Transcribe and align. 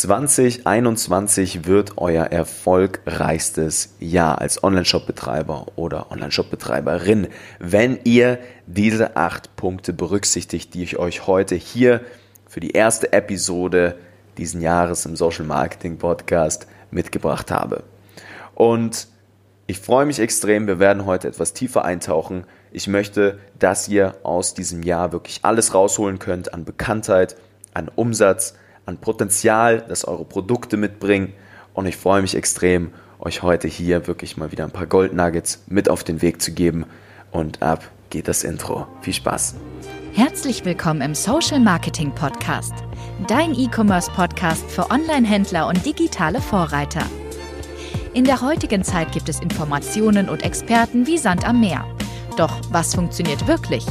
2021 0.00 1.64
wird 1.64 1.96
euer 1.96 2.26
erfolgreichstes 2.26 3.94
Jahr 3.98 4.42
als 4.42 4.62
Online-Shop-Betreiber 4.62 5.68
oder 5.76 6.10
Online-Shop-Betreiberin, 6.10 7.28
wenn 7.60 7.98
ihr 8.04 8.38
diese 8.66 9.16
acht 9.16 9.56
Punkte 9.56 9.94
berücksichtigt, 9.94 10.74
die 10.74 10.82
ich 10.82 10.98
euch 10.98 11.26
heute 11.26 11.54
hier 11.54 12.02
für 12.46 12.60
die 12.60 12.72
erste 12.72 13.14
Episode 13.14 13.96
diesen 14.36 14.60
Jahres 14.60 15.06
im 15.06 15.16
Social 15.16 15.46
Marketing 15.46 15.96
Podcast 15.96 16.66
mitgebracht 16.90 17.50
habe. 17.50 17.82
Und 18.54 19.08
ich 19.66 19.78
freue 19.78 20.04
mich 20.04 20.18
extrem. 20.18 20.66
Wir 20.66 20.78
werden 20.78 21.06
heute 21.06 21.26
etwas 21.26 21.54
tiefer 21.54 21.86
eintauchen. 21.86 22.44
Ich 22.70 22.86
möchte, 22.86 23.38
dass 23.58 23.88
ihr 23.88 24.14
aus 24.24 24.52
diesem 24.52 24.82
Jahr 24.82 25.12
wirklich 25.12 25.40
alles 25.42 25.72
rausholen 25.72 26.18
könnt 26.18 26.52
an 26.52 26.66
Bekanntheit, 26.66 27.36
an 27.72 27.90
Umsatz, 27.94 28.54
an 28.86 28.98
Potenzial, 28.98 29.84
das 29.86 30.04
eure 30.06 30.24
Produkte 30.24 30.76
mitbringen. 30.76 31.32
Und 31.74 31.86
ich 31.86 31.96
freue 31.96 32.22
mich 32.22 32.34
extrem, 32.34 32.92
euch 33.18 33.42
heute 33.42 33.68
hier 33.68 34.06
wirklich 34.06 34.36
mal 34.36 34.52
wieder 34.52 34.64
ein 34.64 34.70
paar 34.70 34.86
Goldnuggets 34.86 35.64
mit 35.66 35.90
auf 35.90 36.04
den 36.04 36.22
Weg 36.22 36.40
zu 36.40 36.52
geben. 36.52 36.86
Und 37.32 37.62
ab 37.62 37.90
geht 38.08 38.28
das 38.28 38.44
Intro. 38.44 38.86
Viel 39.02 39.12
Spaß. 39.12 39.56
Herzlich 40.14 40.64
willkommen 40.64 41.02
im 41.02 41.14
Social 41.14 41.60
Marketing 41.60 42.10
Podcast, 42.12 42.72
dein 43.26 43.52
E-Commerce 43.54 44.10
Podcast 44.12 44.64
für 44.70 44.90
Online-Händler 44.90 45.66
und 45.66 45.84
digitale 45.84 46.40
Vorreiter. 46.40 47.02
In 48.14 48.24
der 48.24 48.40
heutigen 48.40 48.82
Zeit 48.82 49.12
gibt 49.12 49.28
es 49.28 49.40
Informationen 49.40 50.30
und 50.30 50.42
Experten 50.42 51.06
wie 51.06 51.18
Sand 51.18 51.46
am 51.46 51.60
Meer. 51.60 51.84
Doch 52.38 52.52
was 52.70 52.94
funktioniert 52.94 53.46
wirklich? 53.46 53.84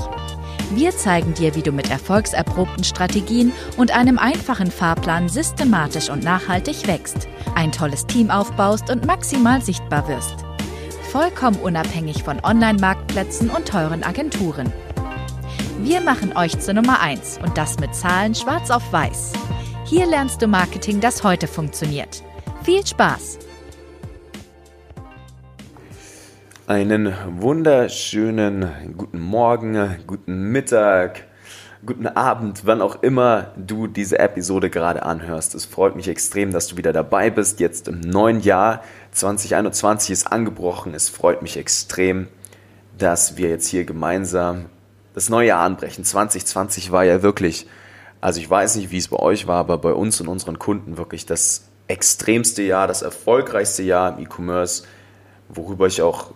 Wir 0.75 0.91
zeigen 0.91 1.33
dir, 1.33 1.55
wie 1.55 1.61
du 1.61 1.71
mit 1.71 1.89
erfolgserprobten 1.89 2.83
Strategien 2.83 3.53
und 3.77 3.95
einem 3.95 4.19
einfachen 4.19 4.69
Fahrplan 4.69 5.29
systematisch 5.29 6.09
und 6.09 6.21
nachhaltig 6.21 6.85
wächst, 6.85 7.29
ein 7.55 7.71
tolles 7.71 8.05
Team 8.07 8.29
aufbaust 8.29 8.89
und 8.89 9.05
maximal 9.05 9.61
sichtbar 9.61 10.05
wirst. 10.09 10.35
Vollkommen 11.13 11.61
unabhängig 11.61 12.23
von 12.23 12.43
Online-Marktplätzen 12.43 13.49
und 13.49 13.69
teuren 13.69 14.03
Agenturen. 14.03 14.73
Wir 15.79 16.01
machen 16.01 16.35
euch 16.35 16.59
zur 16.59 16.73
Nummer 16.73 16.99
1 16.99 17.39
und 17.41 17.57
das 17.57 17.79
mit 17.79 17.95
Zahlen 17.95 18.35
schwarz 18.35 18.69
auf 18.69 18.91
weiß. 18.91 19.31
Hier 19.85 20.05
lernst 20.05 20.41
du 20.41 20.47
Marketing, 20.47 20.99
das 20.99 21.23
heute 21.23 21.47
funktioniert. 21.47 22.21
Viel 22.63 22.85
Spaß! 22.85 23.44
Einen 26.67 27.13
wunderschönen 27.27 28.95
guten 28.97 29.19
Morgen, 29.19 29.97
guten 30.07 30.51
Mittag, 30.51 31.25
guten 31.85 32.07
Abend, 32.07 32.61
wann 32.65 32.81
auch 32.81 33.03
immer 33.03 33.51
du 33.55 33.85
diese 33.85 34.17
Episode 34.17 34.71
gerade 34.71 35.03
anhörst. 35.03 35.53
Es 35.53 35.65
freut 35.65 35.95
mich 35.95 36.07
extrem, 36.07 36.51
dass 36.51 36.65
du 36.65 36.75
wieder 36.75 36.91
dabei 36.91 37.29
bist. 37.29 37.59
Jetzt 37.59 37.87
im 37.87 37.99
neuen 37.99 38.41
Jahr 38.41 38.81
2021 39.11 40.09
ist 40.09 40.31
angebrochen. 40.31 40.95
Es 40.95 41.07
freut 41.07 41.43
mich 41.43 41.55
extrem, 41.55 42.29
dass 42.97 43.37
wir 43.37 43.49
jetzt 43.49 43.67
hier 43.67 43.85
gemeinsam 43.85 44.65
das 45.13 45.29
neue 45.29 45.49
Jahr 45.49 45.61
anbrechen. 45.61 46.03
2020 46.03 46.91
war 46.91 47.03
ja 47.03 47.21
wirklich, 47.21 47.67
also 48.21 48.39
ich 48.39 48.49
weiß 48.49 48.77
nicht, 48.77 48.89
wie 48.89 48.97
es 48.97 49.09
bei 49.09 49.19
euch 49.19 49.45
war, 49.45 49.57
aber 49.57 49.77
bei 49.77 49.93
uns 49.93 50.19
und 50.19 50.29
unseren 50.29 50.57
Kunden 50.57 50.97
wirklich 50.97 51.27
das 51.27 51.69
extremste 51.87 52.63
Jahr, 52.63 52.87
das 52.87 53.03
erfolgreichste 53.03 53.83
Jahr 53.83 54.17
im 54.17 54.23
E-Commerce, 54.23 54.85
worüber 55.47 55.85
ich 55.85 56.01
auch 56.01 56.33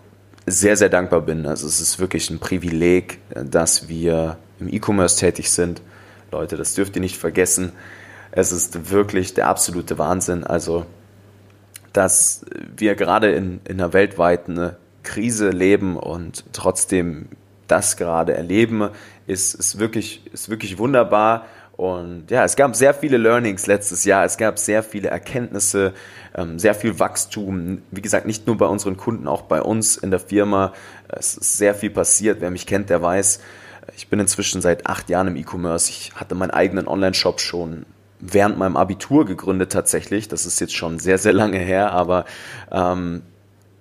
sehr, 0.52 0.76
sehr 0.78 0.90
dankbar 0.90 1.22
bin. 1.22 1.46
Also 1.46 1.68
es 1.68 1.82
ist 1.82 2.00
wirklich 2.00 2.30
ein 2.30 2.40
Privileg, 2.40 3.20
dass 3.34 3.88
wir 3.88 4.38
im 4.60 4.72
E-Commerce 4.72 5.20
tätig 5.20 5.52
sind. 5.52 5.82
Leute, 6.32 6.58
das 6.58 6.76
dürft 6.76 6.96
ihr 6.96 7.02
nicht 7.02 7.18
vergessen. 7.18 7.72
Es 8.32 8.52
ist 8.52 8.92
wirklich 8.92 9.34
der 9.34 9.48
absolute 9.48 9.98
Wahnsinn. 9.98 10.44
Also, 10.44 10.86
dass 11.94 12.46
wir 12.76 12.96
gerade 12.96 13.32
in, 13.32 13.62
in 13.66 13.80
einer 13.80 13.94
weltweiten 13.94 14.76
Krise 15.04 15.50
leben 15.50 15.98
und 15.98 16.44
trotzdem 16.54 17.30
das 17.68 17.98
gerade 17.98 18.34
erleben, 18.34 18.90
ist, 19.28 19.54
ist, 19.54 19.80
wirklich, 19.80 20.22
ist 20.32 20.50
wirklich 20.50 20.78
wunderbar. 20.78 21.46
Und 21.80 22.30
ja, 22.30 22.44
es 22.44 22.58
gab 22.58 22.76
sehr 22.76 22.94
viele 22.94 23.16
Learnings 23.16 23.66
letztes 23.66 24.04
Jahr. 24.04 24.26
Es 24.26 24.36
gab 24.36 24.60
sehr 24.60 24.84
viele 24.84 25.08
Erkenntnisse, 25.08 25.94
ähm, 26.36 26.60
sehr 26.60 26.76
viel 26.76 27.00
Wachstum. 27.00 27.84
Wie 27.90 28.02
gesagt, 28.02 28.26
nicht 28.26 28.46
nur 28.48 28.58
bei 28.58 28.66
unseren 28.66 28.98
Kunden, 28.98 29.30
auch 29.30 29.44
bei 29.44 29.62
uns 29.62 29.96
in 29.96 30.12
der 30.12 30.20
Firma. 30.20 30.74
Es 31.08 31.38
ist 31.38 31.56
sehr 31.58 31.74
viel 31.74 31.90
passiert. 31.90 32.42
Wer 32.42 32.52
mich 32.52 32.66
kennt, 32.66 32.90
der 32.90 33.02
weiß, 33.02 33.40
ich 33.96 34.10
bin 34.10 34.20
inzwischen 34.20 34.62
seit 34.62 34.88
acht 34.88 35.10
Jahren 35.10 35.30
im 35.30 35.38
E-Commerce. 35.38 35.90
Ich 35.90 36.12
hatte 36.16 36.36
meinen 36.36 36.52
eigenen 36.52 36.86
Online-Shop 36.86 37.40
schon 37.40 37.86
während 38.20 38.58
meinem 38.58 38.76
Abitur 38.76 39.26
gegründet 39.26 39.72
tatsächlich. 39.72 40.28
Das 40.28 40.46
ist 40.46 40.60
jetzt 40.60 40.76
schon 40.76 41.00
sehr, 41.00 41.18
sehr 41.18 41.32
lange 41.32 41.60
her, 41.60 41.94
aber 41.94 42.26
ähm, 42.74 43.22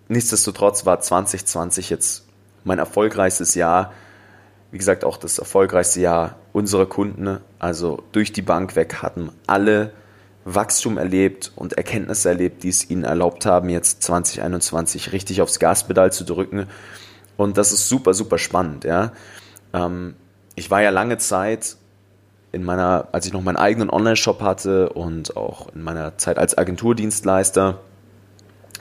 nichtsdestotrotz 0.07 0.87
war 0.87 1.01
2020 1.01 1.91
jetzt 1.91 2.29
mein 2.63 2.79
erfolgreichstes 2.79 3.57
Jahr 3.57 3.93
wie 4.71 4.79
gesagt, 4.79 5.05
auch 5.05 5.17
das 5.17 5.39
erfolgreichste 5.39 6.01
Jahr 6.01 6.37
unserer 6.59 6.87
Kunden. 6.87 7.39
Also 7.59 8.03
durch 8.13 8.33
die 8.33 8.43
Bank 8.43 8.77
weg 8.77 8.97
hatten 9.03 9.31
alle 9.47 9.93
Wachstum 10.45 10.99
erlebt 10.99 11.53
und 11.57 11.75
Erkenntnisse 11.75 12.31
erlebt, 12.31 12.63
die 12.63 12.69
es 12.69 12.89
ihnen 12.91 13.05
erlaubt 13.05 13.47
haben, 13.47 13.69
jetzt 13.69 14.03
2021 14.03 15.13
richtig 15.13 15.43
aufs 15.43 15.59
Gaspedal 15.59 16.13
zu 16.13 16.25
drücken. 16.25 16.67
Und 17.37 17.57
das 17.59 17.73
ist 17.73 17.89
super, 17.89 18.15
super 18.15 18.39
spannend. 18.39 18.85
Ja. 18.85 19.13
Ähm, 19.73 20.15
ich 20.55 20.71
war 20.71 20.83
ja 20.83 20.91
lange 20.91 21.19
Zeit 21.19 21.77
in 22.51 22.65
meiner, 22.65 23.09
als 23.13 23.27
ich 23.27 23.33
noch 23.33 23.43
meinen 23.43 23.57
eigenen 23.57 23.91
Online-Shop 23.91 24.41
hatte 24.41 24.89
und 24.89 25.37
auch 25.37 25.69
in 25.75 25.83
meiner 25.83 26.17
Zeit 26.17 26.39
als 26.39 26.57
Agenturdienstleister, 26.57 27.79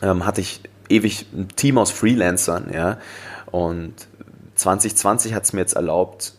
ähm, 0.02 0.26
hatte 0.26 0.42
ich 0.42 0.62
ewig 0.90 1.28
ein 1.34 1.50
Team 1.56 1.78
aus 1.78 1.92
Freelancern, 1.92 2.72
ja. 2.74 2.98
Und 3.52 3.94
2020 4.56 5.34
hat 5.34 5.44
es 5.44 5.54
mir 5.54 5.60
jetzt 5.60 5.76
erlaubt, 5.76 6.34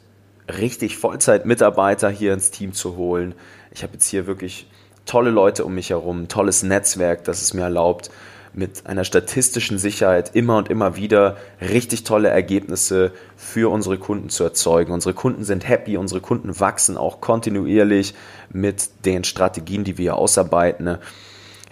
richtig 0.48 0.96
Vollzeit-Mitarbeiter 0.96 2.10
hier 2.10 2.32
ins 2.32 2.50
Team 2.50 2.72
zu 2.72 2.96
holen. 2.96 3.34
Ich 3.70 3.82
habe 3.82 3.94
jetzt 3.94 4.08
hier 4.08 4.26
wirklich 4.26 4.66
tolle 5.06 5.30
Leute 5.30 5.64
um 5.64 5.74
mich 5.74 5.90
herum, 5.90 6.28
tolles 6.28 6.62
Netzwerk, 6.62 7.24
das 7.24 7.42
es 7.42 7.54
mir 7.54 7.62
erlaubt, 7.62 8.10
mit 8.52 8.86
einer 8.86 9.04
statistischen 9.04 9.78
Sicherheit 9.78 10.34
immer 10.34 10.56
und 10.56 10.68
immer 10.68 10.96
wieder 10.96 11.36
richtig 11.60 12.04
tolle 12.04 12.28
Ergebnisse 12.28 13.12
für 13.36 13.70
unsere 13.70 13.98
Kunden 13.98 14.30
zu 14.30 14.44
erzeugen. 14.44 14.92
Unsere 14.92 15.14
Kunden 15.14 15.44
sind 15.44 15.68
happy, 15.68 15.96
unsere 15.96 16.20
Kunden 16.20 16.58
wachsen 16.58 16.96
auch 16.96 17.20
kontinuierlich 17.20 18.14
mit 18.50 19.04
den 19.04 19.24
Strategien, 19.24 19.84
die 19.84 19.98
wir 19.98 20.16
ausarbeiten. 20.16 20.86
Ja, 20.86 20.98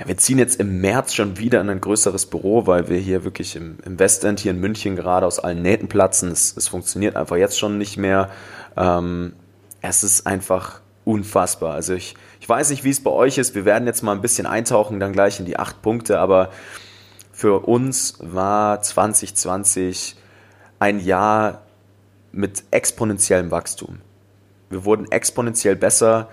wir 0.07 0.17
ziehen 0.19 0.39
jetzt 0.39 0.61
im 0.61 0.81
März 0.81 1.15
schon 1.15 1.39
wieder 1.39 1.61
in 1.61 1.71
ein 1.71 1.81
größeres 1.81 2.27
Büro, 2.27 2.67
weil 2.67 2.89
wir 2.89 2.99
hier 2.99 3.25
wirklich 3.25 3.57
im, 3.57 3.79
im 3.85 3.99
Westend, 3.99 4.41
hier 4.41 4.51
in 4.51 4.61
München, 4.61 4.95
gerade 4.95 5.27
aus 5.27 5.39
allen 5.39 5.63
Nähten 5.63 5.89
platzen. 5.89 6.31
Es, 6.31 6.55
es 6.57 6.69
funktioniert 6.69 7.17
einfach 7.17 7.37
jetzt 7.37 7.59
schon 7.59 7.79
nicht 7.79 7.97
mehr. 7.97 8.31
Ähm, 8.77 9.35
es 9.81 10.05
ist 10.05 10.27
einfach 10.27 10.81
unfassbar. 11.05 11.75
Also 11.75 11.95
ich, 11.95 12.17
ich 12.41 12.49
weiß 12.49 12.71
nicht, 12.71 12.85
wie 12.85 12.91
es 12.91 13.03
bei 13.03 13.11
euch 13.11 13.39
ist. 13.39 13.55
Wir 13.55 13.65
werden 13.65 13.87
jetzt 13.87 14.03
mal 14.03 14.13
ein 14.13 14.21
bisschen 14.21 14.47
eintauchen, 14.47 15.01
dann 15.01 15.13
gleich 15.13 15.39
in 15.39 15.47
die 15.47 15.59
acht 15.59 15.81
Punkte. 15.83 16.19
Aber 16.19 16.51
für 17.33 17.67
uns 17.67 18.19
war 18.21 18.83
2020 18.83 20.17
ein 20.79 21.01
Jahr 21.01 21.63
mit 22.33 22.65
exponentiellem 22.71 23.51
Wachstum. 23.51 24.01
Wir 24.69 24.85
wurden 24.85 25.11
exponentiell 25.11 25.77
besser. 25.77 26.29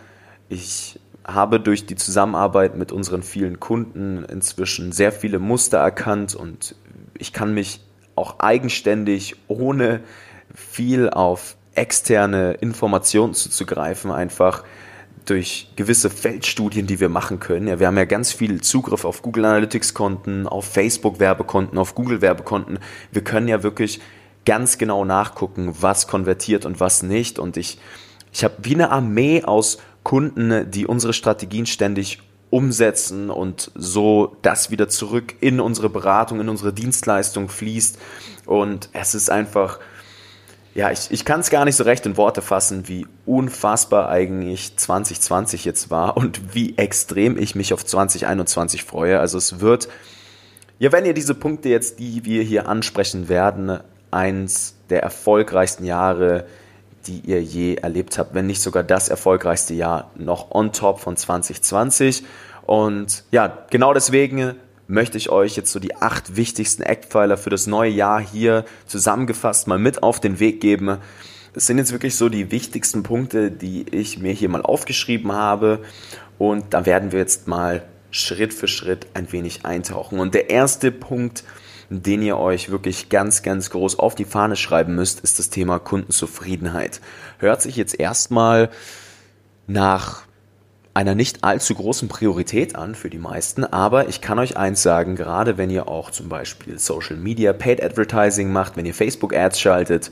Ich 0.49 0.99
habe 1.23 1.59
durch 1.59 1.85
die 1.85 1.95
Zusammenarbeit 1.95 2.75
mit 2.75 2.91
unseren 2.91 3.23
vielen 3.23 3.59
Kunden 3.59 4.25
inzwischen 4.25 4.91
sehr 4.91 5.11
viele 5.11 5.39
Muster 5.39 5.77
erkannt 5.77 6.35
und 6.35 6.75
ich 7.17 7.31
kann 7.31 7.53
mich 7.53 7.79
auch 8.15 8.39
eigenständig, 8.39 9.37
ohne 9.47 10.01
viel 10.53 11.09
auf 11.09 11.55
externe 11.75 12.53
Informationen 12.53 13.33
zuzugreifen, 13.33 14.11
einfach 14.11 14.63
durch 15.25 15.69
gewisse 15.75 16.09
Feldstudien, 16.09 16.85
die 16.87 16.99
wir 16.99 17.09
machen 17.09 17.39
können. 17.39 17.67
Ja, 17.67 17.79
wir 17.79 17.87
haben 17.87 17.97
ja 17.97 18.05
ganz 18.05 18.31
viel 18.31 18.61
Zugriff 18.61 19.05
auf 19.05 19.21
Google 19.21 19.45
Analytics 19.45 19.93
Konten, 19.93 20.47
auf 20.47 20.65
Facebook 20.65 21.19
Werbekonten, 21.19 21.77
auf 21.77 21.95
Google 21.95 22.21
Werbekonten. 22.21 22.79
Wir 23.11 23.23
können 23.23 23.47
ja 23.47 23.63
wirklich 23.63 24.01
ganz 24.45 24.77
genau 24.77 25.05
nachgucken, 25.05 25.73
was 25.79 26.07
konvertiert 26.07 26.65
und 26.65 26.79
was 26.79 27.03
nicht. 27.03 27.39
Und 27.39 27.55
ich, 27.57 27.79
ich 28.33 28.43
habe 28.43 28.55
wie 28.63 28.73
eine 28.73 28.91
Armee 28.91 29.43
aus 29.43 29.77
Kunden, 30.03 30.69
die 30.69 30.85
unsere 30.85 31.13
Strategien 31.13 31.65
ständig 31.65 32.21
umsetzen 32.49 33.29
und 33.29 33.71
so 33.73 34.35
das 34.41 34.69
wieder 34.69 34.89
zurück 34.89 35.35
in 35.39 35.59
unsere 35.59 35.89
Beratung, 35.89 36.39
in 36.39 36.49
unsere 36.49 36.73
Dienstleistung 36.73 37.49
fließt. 37.49 37.97
Und 38.45 38.89
es 38.93 39.15
ist 39.15 39.31
einfach, 39.31 39.79
ja, 40.73 40.91
ich, 40.91 41.11
ich 41.11 41.25
kann 41.25 41.41
es 41.41 41.49
gar 41.49 41.65
nicht 41.65 41.75
so 41.75 41.83
recht 41.83 42.05
in 42.05 42.17
Worte 42.17 42.41
fassen, 42.41 42.87
wie 42.87 43.05
unfassbar 43.25 44.09
eigentlich 44.09 44.75
2020 44.77 45.65
jetzt 45.65 45.91
war 45.91 46.17
und 46.17 46.55
wie 46.55 46.77
extrem 46.77 47.37
ich 47.37 47.55
mich 47.55 47.73
auf 47.73 47.85
2021 47.85 48.83
freue. 48.83 49.19
Also 49.19 49.37
es 49.37 49.59
wird, 49.59 49.87
ja, 50.79 50.91
wenn 50.91 51.05
ihr 51.05 51.13
diese 51.13 51.35
Punkte 51.35 51.69
jetzt, 51.69 51.99
die 51.99 52.25
wir 52.25 52.43
hier 52.43 52.67
ansprechen 52.67 53.29
werden, 53.29 53.79
eins 54.11 54.75
der 54.89 55.03
erfolgreichsten 55.03 55.85
Jahre 55.85 56.45
die 57.07 57.21
ihr 57.25 57.41
je 57.41 57.75
erlebt 57.75 58.17
habt, 58.17 58.33
wenn 58.33 58.47
nicht 58.47 58.61
sogar 58.61 58.83
das 58.83 59.09
erfolgreichste 59.09 59.73
Jahr 59.73 60.11
noch 60.15 60.51
on 60.51 60.71
top 60.71 60.99
von 60.99 61.15
2020. 61.15 62.23
Und 62.65 63.23
ja, 63.31 63.65
genau 63.69 63.93
deswegen 63.93 64.55
möchte 64.87 65.17
ich 65.17 65.29
euch 65.29 65.55
jetzt 65.55 65.71
so 65.71 65.79
die 65.79 65.95
acht 65.95 66.35
wichtigsten 66.35 66.83
Eckpfeiler 66.83 67.37
für 67.37 67.49
das 67.49 67.67
neue 67.67 67.91
Jahr 67.91 68.19
hier 68.19 68.65
zusammengefasst 68.85 69.67
mal 69.67 69.79
mit 69.79 70.03
auf 70.03 70.19
den 70.19 70.39
Weg 70.39 70.61
geben. 70.61 70.97
Es 71.55 71.67
sind 71.67 71.77
jetzt 71.77 71.91
wirklich 71.91 72.15
so 72.15 72.29
die 72.29 72.51
wichtigsten 72.51 73.03
Punkte, 73.03 73.51
die 73.51 73.85
ich 73.91 74.19
mir 74.19 74.33
hier 74.33 74.49
mal 74.49 74.61
aufgeschrieben 74.61 75.31
habe. 75.31 75.83
Und 76.37 76.73
da 76.73 76.85
werden 76.85 77.11
wir 77.11 77.19
jetzt 77.19 77.47
mal 77.47 77.83
Schritt 78.11 78.53
für 78.53 78.67
Schritt 78.67 79.07
ein 79.13 79.31
wenig 79.31 79.65
eintauchen. 79.65 80.19
Und 80.19 80.33
der 80.33 80.49
erste 80.49 80.91
Punkt, 80.91 81.43
den 81.89 82.21
ihr 82.21 82.37
euch 82.37 82.71
wirklich 82.71 83.09
ganz, 83.09 83.43
ganz 83.43 83.69
groß 83.69 83.99
auf 83.99 84.15
die 84.15 84.25
Fahne 84.25 84.55
schreiben 84.55 84.95
müsst, 84.95 85.19
ist 85.19 85.39
das 85.39 85.49
Thema 85.49 85.79
Kundenzufriedenheit. 85.79 87.01
Hört 87.37 87.61
sich 87.61 87.75
jetzt 87.75 87.99
erstmal 87.99 88.69
nach 89.67 90.23
einer 90.93 91.15
nicht 91.15 91.43
allzu 91.43 91.73
großen 91.73 92.07
Priorität 92.07 92.75
an 92.75 92.93
für 92.95 93.09
die 93.09 93.17
meisten, 93.17 93.63
aber 93.63 94.09
ich 94.09 94.21
kann 94.21 94.37
euch 94.39 94.57
eins 94.57 94.83
sagen, 94.83 95.15
gerade 95.15 95.57
wenn 95.57 95.69
ihr 95.69 95.87
auch 95.87 96.11
zum 96.11 96.29
Beispiel 96.29 96.77
Social 96.77 97.17
Media, 97.17 97.51
Paid 97.53 97.83
Advertising 97.83 98.51
macht, 98.51 98.77
wenn 98.77 98.85
ihr 98.85 98.93
Facebook 98.93 99.35
Ads 99.35 99.59
schaltet, 99.59 100.11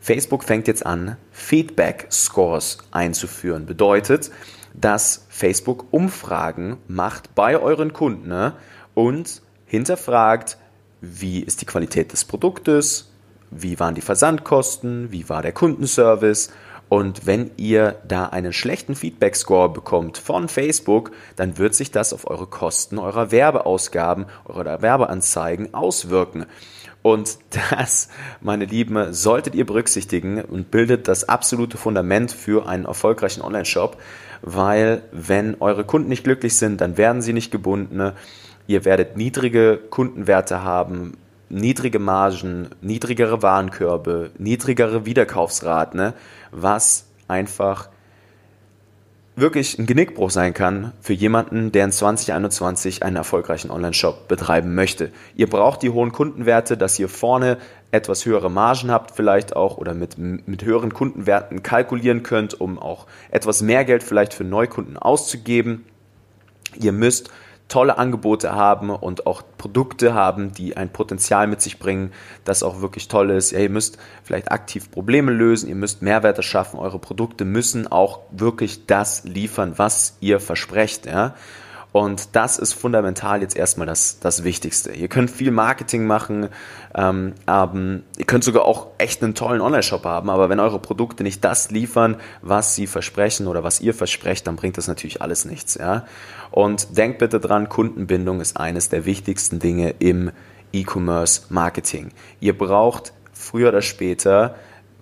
Facebook 0.00 0.42
fängt 0.42 0.66
jetzt 0.66 0.84
an, 0.84 1.16
Feedback 1.30 2.08
Scores 2.10 2.78
einzuführen. 2.90 3.66
Bedeutet, 3.66 4.32
dass 4.74 5.26
Facebook 5.28 5.86
Umfragen 5.92 6.78
macht 6.88 7.36
bei 7.36 7.56
euren 7.56 7.92
Kunden 7.92 8.28
ne, 8.28 8.54
und 8.94 9.42
hinterfragt, 9.66 10.58
wie 11.00 11.40
ist 11.40 11.60
die 11.60 11.66
Qualität 11.66 12.12
des 12.12 12.24
Produktes, 12.24 13.12
wie 13.50 13.78
waren 13.78 13.94
die 13.94 14.00
Versandkosten, 14.00 15.12
wie 15.12 15.28
war 15.28 15.42
der 15.42 15.52
Kundenservice 15.52 16.50
und 16.92 17.24
wenn 17.26 17.52
ihr 17.56 17.96
da 18.06 18.26
einen 18.26 18.52
schlechten 18.52 18.94
Feedback-Score 18.94 19.70
bekommt 19.70 20.18
von 20.18 20.46
Facebook, 20.46 21.12
dann 21.36 21.56
wird 21.56 21.74
sich 21.74 21.90
das 21.90 22.12
auf 22.12 22.28
eure 22.28 22.46
Kosten 22.46 22.98
eurer 22.98 23.30
Werbeausgaben, 23.30 24.26
eurer 24.44 24.82
Werbeanzeigen 24.82 25.72
auswirken. 25.72 26.44
Und 27.00 27.38
das, 27.70 28.10
meine 28.42 28.66
Lieben, 28.66 29.14
solltet 29.14 29.54
ihr 29.54 29.64
berücksichtigen 29.64 30.42
und 30.42 30.70
bildet 30.70 31.08
das 31.08 31.26
absolute 31.30 31.78
Fundament 31.78 32.30
für 32.30 32.68
einen 32.68 32.84
erfolgreichen 32.84 33.40
Online-Shop, 33.40 33.96
weil 34.42 35.00
wenn 35.12 35.62
eure 35.62 35.84
Kunden 35.84 36.10
nicht 36.10 36.24
glücklich 36.24 36.58
sind, 36.58 36.82
dann 36.82 36.98
werden 36.98 37.22
sie 37.22 37.32
nicht 37.32 37.50
gebunden. 37.50 38.12
Ihr 38.66 38.84
werdet 38.84 39.16
niedrige 39.16 39.80
Kundenwerte 39.88 40.62
haben, 40.62 41.14
niedrige 41.48 41.98
Margen, 41.98 42.68
niedrigere 42.80 43.40
Warenkörbe, 43.40 44.30
niedrigere 44.36 45.06
Wiederkaufsraten, 45.06 45.98
ne? 45.98 46.14
Was 46.52 47.06
einfach 47.26 47.88
wirklich 49.34 49.78
ein 49.78 49.86
Genickbruch 49.86 50.30
sein 50.30 50.52
kann 50.52 50.92
für 51.00 51.14
jemanden, 51.14 51.72
der 51.72 51.86
in 51.86 51.92
2021 51.92 53.02
einen 53.02 53.16
erfolgreichen 53.16 53.70
Online-Shop 53.70 54.28
betreiben 54.28 54.74
möchte. 54.74 55.10
Ihr 55.34 55.48
braucht 55.48 55.82
die 55.82 55.90
hohen 55.90 56.12
Kundenwerte, 56.12 56.76
dass 56.76 56.98
ihr 56.98 57.08
vorne 57.08 57.56
etwas 57.90 58.26
höhere 58.26 58.50
Margen 58.50 58.90
habt 58.90 59.16
vielleicht 59.16 59.56
auch 59.56 59.78
oder 59.78 59.94
mit, 59.94 60.18
mit 60.18 60.64
höheren 60.64 60.92
Kundenwerten 60.92 61.62
kalkulieren 61.62 62.22
könnt, 62.22 62.60
um 62.60 62.78
auch 62.78 63.06
etwas 63.30 63.62
mehr 63.62 63.84
Geld 63.84 64.02
vielleicht 64.02 64.34
für 64.34 64.44
Neukunden 64.44 64.98
auszugeben. 64.98 65.84
Ihr 66.78 66.92
müsst 66.92 67.30
tolle 67.68 67.96
Angebote 67.98 68.54
haben 68.54 68.90
und 68.90 69.26
auch 69.26 69.42
Produkte 69.56 70.14
haben, 70.14 70.52
die 70.52 70.76
ein 70.76 70.92
Potenzial 70.92 71.46
mit 71.46 71.62
sich 71.62 71.78
bringen, 71.78 72.12
das 72.44 72.62
auch 72.62 72.80
wirklich 72.80 73.08
toll 73.08 73.30
ist. 73.30 73.50
Ja, 73.52 73.60
ihr 73.60 73.70
müsst 73.70 73.98
vielleicht 74.22 74.52
aktiv 74.52 74.90
Probleme 74.90 75.32
lösen, 75.32 75.68
ihr 75.68 75.74
müsst 75.74 76.02
Mehrwerte 76.02 76.42
schaffen, 76.42 76.78
eure 76.78 76.98
Produkte 76.98 77.44
müssen 77.44 77.86
auch 77.86 78.20
wirklich 78.30 78.86
das 78.86 79.24
liefern, 79.24 79.74
was 79.76 80.16
ihr 80.20 80.38
versprecht. 80.38 81.06
Ja? 81.06 81.34
Und 81.92 82.34
das 82.34 82.58
ist 82.58 82.72
fundamental 82.72 83.42
jetzt 83.42 83.54
erstmal 83.54 83.86
das, 83.86 84.18
das 84.18 84.44
Wichtigste. 84.44 84.92
Ihr 84.92 85.08
könnt 85.08 85.30
viel 85.30 85.50
Marketing 85.50 86.06
machen, 86.06 86.48
ähm, 86.94 87.34
aber 87.44 88.00
ihr 88.16 88.24
könnt 88.24 88.44
sogar 88.44 88.64
auch 88.64 88.88
echt 88.96 89.22
einen 89.22 89.34
tollen 89.34 89.60
Online-Shop 89.60 90.04
haben, 90.04 90.30
aber 90.30 90.48
wenn 90.48 90.58
eure 90.58 90.78
Produkte 90.78 91.22
nicht 91.22 91.44
das 91.44 91.70
liefern, 91.70 92.16
was 92.40 92.74
sie 92.74 92.86
versprechen 92.86 93.46
oder 93.46 93.62
was 93.62 93.80
ihr 93.80 93.92
versprecht, 93.92 94.46
dann 94.46 94.56
bringt 94.56 94.78
das 94.78 94.88
natürlich 94.88 95.20
alles 95.20 95.44
nichts. 95.44 95.74
Ja? 95.74 96.06
Und 96.50 96.96
denkt 96.96 97.18
bitte 97.18 97.40
dran, 97.40 97.68
Kundenbindung 97.68 98.40
ist 98.40 98.56
eines 98.56 98.88
der 98.88 99.04
wichtigsten 99.04 99.58
Dinge 99.58 99.94
im 99.98 100.32
E-Commerce-Marketing. 100.72 102.08
Ihr 102.40 102.56
braucht 102.56 103.12
früher 103.34 103.68
oder 103.68 103.82
später, 103.82 104.54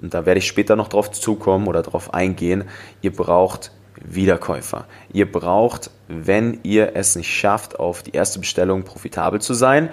und 0.02 0.12
da 0.12 0.26
werde 0.26 0.38
ich 0.38 0.46
später 0.48 0.74
noch 0.74 0.88
drauf 0.88 1.12
zukommen 1.12 1.68
oder 1.68 1.82
drauf 1.82 2.12
eingehen, 2.12 2.64
ihr 3.00 3.12
braucht 3.12 3.70
Wiederkäufer. 4.04 4.86
Ihr 5.12 5.30
braucht, 5.30 5.90
wenn 6.08 6.60
ihr 6.62 6.96
es 6.96 7.16
nicht 7.16 7.32
schafft, 7.32 7.78
auf 7.78 8.02
die 8.02 8.12
erste 8.12 8.38
Bestellung 8.38 8.84
profitabel 8.84 9.40
zu 9.40 9.54
sein, 9.54 9.90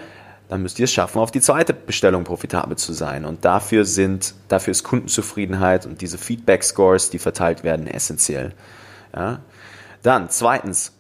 dann 0.50 0.62
müsst 0.62 0.80
ihr 0.80 0.86
es 0.86 0.94
schaffen, 0.94 1.20
auf 1.20 1.32
die 1.32 1.42
zweite 1.42 1.74
Bestellung 1.74 2.24
profitabel 2.24 2.78
zu 2.78 2.94
sein. 2.94 3.26
Und 3.26 3.44
dafür 3.44 3.86
sind, 3.86 4.34
dafür 4.48 4.72
ist 4.72 4.84
Kundenzufriedenheit 4.84 5.86
und 5.86 6.02
diese 6.02 6.18
Feedback-Scores, 6.18 7.10
die 7.10 7.20
verteilt 7.20 7.64
werden, 7.64 7.88
essentiell. 7.88 8.54
Ja? 9.14 9.40
Dann, 10.04 10.30
zweitens, 10.30 10.94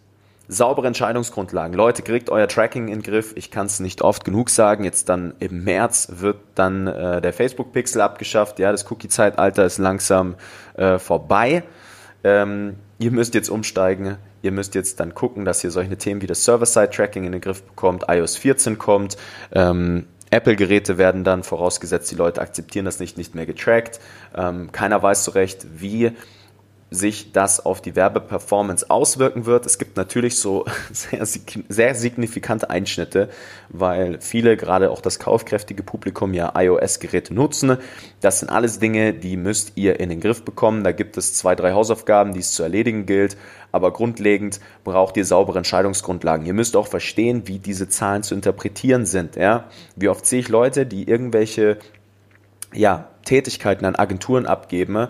saubere 0.50 0.88
Entscheidungsgrundlagen. 0.88 1.76
Leute, 1.76 2.02
kriegt 2.02 2.30
euer 2.30 2.48
Tracking 2.48 2.88
in 2.88 3.00
den 3.00 3.04
Griff. 3.04 3.34
Ich 3.36 3.52
kann 3.52 3.68
es 3.68 3.80
nicht 3.80 4.02
oft 4.02 4.26
genug 4.26 4.50
sagen. 4.50 4.84
Jetzt 4.84 5.10
dann 5.10 5.34
im 5.40 5.64
März 5.64 6.10
wird 6.18 6.38
dann 6.56 6.88
äh, 6.88 7.22
der 7.22 7.34
Facebook-Pixel 7.34 8.02
abgeschafft. 8.02 8.60
Ja, 8.60 8.72
das 8.72 8.90
Cookie-Zeitalter 8.90 9.66
ist 9.66 9.78
langsam 9.78 10.36
äh, 10.76 11.00
vorbei. 11.00 11.64
Ähm, 12.24 12.78
ihr 13.00 13.12
müsst 13.12 13.34
jetzt 13.34 13.50
umsteigen. 13.50 14.18
Ihr 14.42 14.52
müsst 14.52 14.76
jetzt 14.76 15.00
dann 15.00 15.14
gucken, 15.14 15.46
dass 15.46 15.64
ihr 15.64 15.72
solche 15.72 15.98
Themen 15.98 16.22
wie 16.22 16.28
das 16.28 16.46
Server-Side-Tracking 16.46 17.26
in 17.26 17.32
den 17.32 17.42
Griff 17.42 17.64
bekommt, 17.64 18.06
iOS 18.08 18.38
14 18.38 18.78
kommt. 18.78 19.18
Ähm, 19.52 20.06
Apple-Geräte 20.30 20.98
werden 20.98 21.24
dann 21.24 21.44
vorausgesetzt, 21.44 22.12
die 22.12 22.16
Leute 22.16 22.42
akzeptieren 22.42 22.86
das 22.86 23.00
nicht, 23.00 23.18
nicht 23.18 23.34
mehr 23.34 23.46
getrackt. 23.46 24.00
Ähm, 24.36 24.72
keiner 24.72 25.02
weiß 25.02 25.24
so 25.24 25.32
recht, 25.32 25.66
wie 25.80 26.12
sich 26.90 27.34
das 27.34 27.66
auf 27.66 27.82
die 27.82 27.96
Werbeperformance 27.98 28.90
auswirken 28.90 29.46
wird. 29.46 29.66
Es 29.66 29.78
gibt 29.78 29.98
natürlich 29.98 30.40
so 30.40 30.66
sehr, 30.92 31.26
sehr 31.68 31.96
signifikante 31.96 32.70
Einschnitte, 32.70 33.30
weil 33.70 34.22
viele, 34.22 34.56
gerade 34.56 34.90
auch 34.90 35.02
das 35.02 35.20
kaufkräftige 35.20 35.84
Publikum, 35.84 36.34
ja 36.34 36.54
iOS-Geräte 36.56 37.34
nutzen. 37.34 37.78
Das 38.22 38.40
sind 38.40 38.50
alles 38.50 38.80
Dinge, 38.80 39.14
die 39.14 39.36
müsst 39.36 39.74
ihr 39.76 40.00
in 40.00 40.10
den 40.10 40.22
Griff 40.22 40.44
bekommen. 40.44 40.84
Da 40.84 40.94
gibt 40.94 41.18
es 41.18 41.34
zwei, 41.34 41.56
drei 41.56 41.74
Hausaufgaben, 41.74 42.34
die 42.34 42.40
es 42.40 42.54
zu 42.54 42.64
erledigen 42.64 43.06
gilt. 43.06 43.38
Aber 43.74 43.92
grundlegend 43.92 44.62
braucht 44.86 45.18
ihr 45.18 45.26
saubere 45.26 45.58
Entscheidungsgrundlagen. 45.58 46.46
Ihr 46.46 46.54
müsst 46.54 46.78
auch 46.78 46.88
verstehen, 46.88 47.44
wie 47.48 47.60
diese 47.60 47.90
Zahlen 47.90 48.24
zu 48.24 48.34
interpretieren 48.34 49.06
sind. 49.06 49.36
Ja? 49.36 49.66
Wie 49.98 50.08
oft 50.08 50.26
sehe 50.26 50.40
ich 50.40 50.48
Leute, 50.48 50.86
die 50.86 51.08
irgendwelche 51.08 51.80
ja, 52.74 53.10
Tätigkeiten 53.26 53.86
an 53.86 53.96
Agenturen 53.96 54.46
abgeben, 54.46 55.08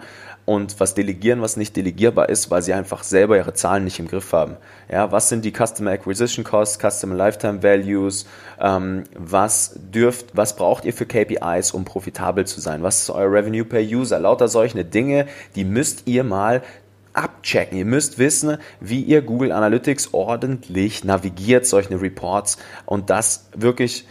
und 0.47 0.79
was 0.79 0.95
delegieren, 0.95 1.41
was 1.41 1.57
nicht 1.57 1.75
delegierbar 1.75 2.29
ist, 2.29 2.49
weil 2.49 2.61
sie 2.61 2.73
einfach 2.73 3.03
selber 3.03 3.35
ihre 3.35 3.53
Zahlen 3.53 3.83
nicht 3.83 3.99
im 3.99 4.07
Griff 4.07 4.31
haben. 4.31 4.55
Ja, 4.89 5.11
was 5.11 5.27
sind 5.27 5.43
die 5.43 5.51
Customer 5.51 5.91
Acquisition 5.91 6.45
Costs, 6.45 6.79
Customer 6.79 7.15
Lifetime 7.15 7.61
Values, 7.63 8.25
ähm, 8.57 9.03
was 9.13 9.73
dürft, 9.75 10.37
was 10.37 10.55
braucht 10.55 10.85
ihr 10.85 10.93
für 10.93 11.05
KPIs, 11.05 11.71
um 11.71 11.83
profitabel 11.83 12.45
zu 12.45 12.61
sein? 12.61 12.81
Was 12.81 13.01
ist 13.01 13.09
euer 13.09 13.29
Revenue 13.29 13.65
per 13.65 13.81
User? 13.81 14.21
Lauter 14.21 14.47
solche 14.47 14.85
Dinge, 14.85 15.27
die 15.57 15.65
müsst 15.65 16.07
ihr 16.07 16.23
mal 16.23 16.63
abchecken. 17.11 17.77
Ihr 17.77 17.85
müsst 17.85 18.17
wissen, 18.17 18.57
wie 18.79 19.01
ihr 19.01 19.23
Google 19.23 19.51
Analytics 19.51 20.13
ordentlich 20.13 21.03
navigiert, 21.03 21.65
solche 21.65 21.99
Reports 21.99 22.57
und 22.85 23.09
das 23.09 23.49
wirklich 23.53 24.07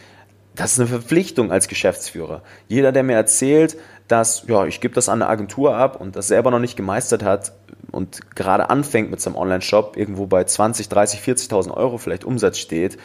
das 0.57 0.73
ist 0.73 0.81
eine 0.81 0.89
Verpflichtung 0.89 1.53
als 1.53 1.69
Geschäftsführer. 1.69 2.43
Jeder, 2.67 2.91
der 2.91 3.03
mir 3.03 3.13
erzählt, 3.13 3.77
dass, 4.09 4.45
ja, 4.47 4.67
ich 4.67 4.81
gebe 4.81 4.95
das 4.95 5.09
an 5.09 5.23
eine 5.23 5.31
Agentur 5.31 5.77
ab 5.77 6.01
und 6.01 6.17
das 6.17 6.29
selber 6.29 6.51
noch 6.51 6.59
nicht 6.59 6.77
gemeistert 6.77 7.23
hat 7.23 7.53
und 7.91 8.35
gerade 8.37 8.71
anfängt 8.71 9.11
mit 9.11 9.21
seinem 9.21 9.37
Online-Shop, 9.37 9.97
irgendwo 9.97 10.27
bei 10.27 10.45
20, 10.45 10.89
30, 10.89 11.21
40.000 11.21 11.71
Euro 11.73 11.99
vielleicht 11.99 12.25
Umsatz 12.25 12.59
steht 12.59 12.99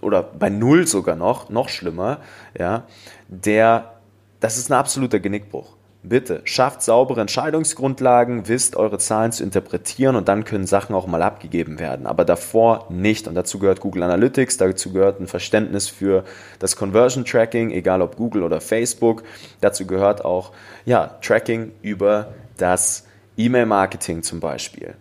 oder 0.00 0.22
bei 0.22 0.50
Null 0.50 0.86
sogar 0.86 1.16
noch, 1.16 1.48
noch 1.48 1.68
schlimmer, 1.68 2.18
ja, 2.58 2.84
der, 3.28 3.94
das 4.40 4.58
ist 4.58 4.70
ein 4.70 4.78
absoluter 4.78 5.20
Genickbruch. 5.20 5.75
Bitte, 6.08 6.40
schafft 6.44 6.82
saubere 6.82 7.20
Entscheidungsgrundlagen, 7.20 8.46
wisst 8.46 8.76
eure 8.76 8.98
Zahlen 8.98 9.32
zu 9.32 9.42
interpretieren 9.42 10.14
und 10.14 10.28
dann 10.28 10.44
können 10.44 10.64
Sachen 10.64 10.94
auch 10.94 11.08
mal 11.08 11.20
abgegeben 11.20 11.80
werden. 11.80 12.06
Aber 12.06 12.24
davor 12.24 12.86
nicht. 12.90 13.26
Und 13.26 13.34
dazu 13.34 13.58
gehört 13.58 13.80
Google 13.80 14.04
Analytics, 14.04 14.56
dazu 14.56 14.92
gehört 14.92 15.18
ein 15.20 15.26
Verständnis 15.26 15.88
für 15.88 16.22
das 16.60 16.76
Conversion 16.76 17.24
Tracking, 17.24 17.72
egal 17.72 18.02
ob 18.02 18.14
Google 18.14 18.44
oder 18.44 18.60
Facebook. 18.60 19.24
Dazu 19.60 19.84
gehört 19.84 20.24
auch 20.24 20.52
ja, 20.84 21.18
Tracking 21.22 21.72
über 21.82 22.28
das 22.56 23.04
E-Mail-Marketing 23.36 24.22
zum 24.22 24.38
Beispiel. 24.38 24.94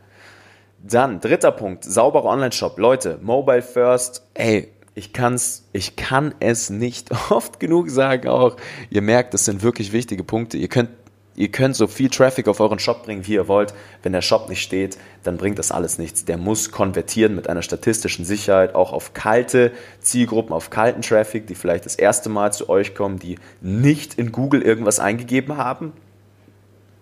Dann, 0.81 1.19
dritter 1.19 1.51
Punkt, 1.51 1.83
sauberer 1.83 2.25
Online-Shop. 2.25 2.79
Leute, 2.79 3.19
Mobile 3.21 3.61
First, 3.61 4.25
ey, 4.33 4.71
ich 4.95 5.11
kann's, 5.11 5.67
ich 5.73 5.97
kann 5.97 6.33
es 6.39 6.69
nicht 6.69 7.11
oft 7.29 7.59
genug 7.59 7.89
sagen 7.89 8.29
auch. 8.29 8.55
Ihr 8.89 9.01
merkt, 9.01 9.33
das 9.33 9.45
sind 9.45 9.61
wirklich 9.61 9.91
wichtige 9.91 10.23
Punkte. 10.23 10.57
Ihr 10.57 10.69
könnt 10.69 10.89
Ihr 11.37 11.51
könnt 11.51 11.75
so 11.75 11.87
viel 11.87 12.09
Traffic 12.09 12.47
auf 12.47 12.61
euren 12.61 12.79
Shop 12.79 13.03
bringen, 13.03 13.27
wie 13.27 13.33
ihr 13.33 13.49
wollt. 13.49 13.73
Wenn 14.03 14.13
der 14.13 14.21
Shop 14.21 14.47
nicht 14.47 14.61
steht, 14.61 14.97
dann 15.23 15.35
bringt 15.35 15.59
das 15.59 15.69
alles 15.69 15.97
nichts. 15.97 16.23
Der 16.23 16.37
muss 16.37 16.71
konvertieren 16.71 17.35
mit 17.35 17.49
einer 17.49 17.61
statistischen 17.61 18.23
Sicherheit 18.23 18.73
auch 18.73 18.93
auf 18.93 19.13
kalte 19.13 19.73
Zielgruppen, 19.99 20.53
auf 20.55 20.69
kalten 20.69 21.01
Traffic, 21.01 21.45
die 21.47 21.55
vielleicht 21.55 21.85
das 21.85 21.95
erste 21.95 22.29
Mal 22.29 22.53
zu 22.53 22.69
euch 22.69 22.95
kommen, 22.95 23.19
die 23.19 23.37
nicht 23.59 24.13
in 24.13 24.31
Google 24.31 24.61
irgendwas 24.61 25.01
eingegeben 25.01 25.57
haben, 25.57 25.91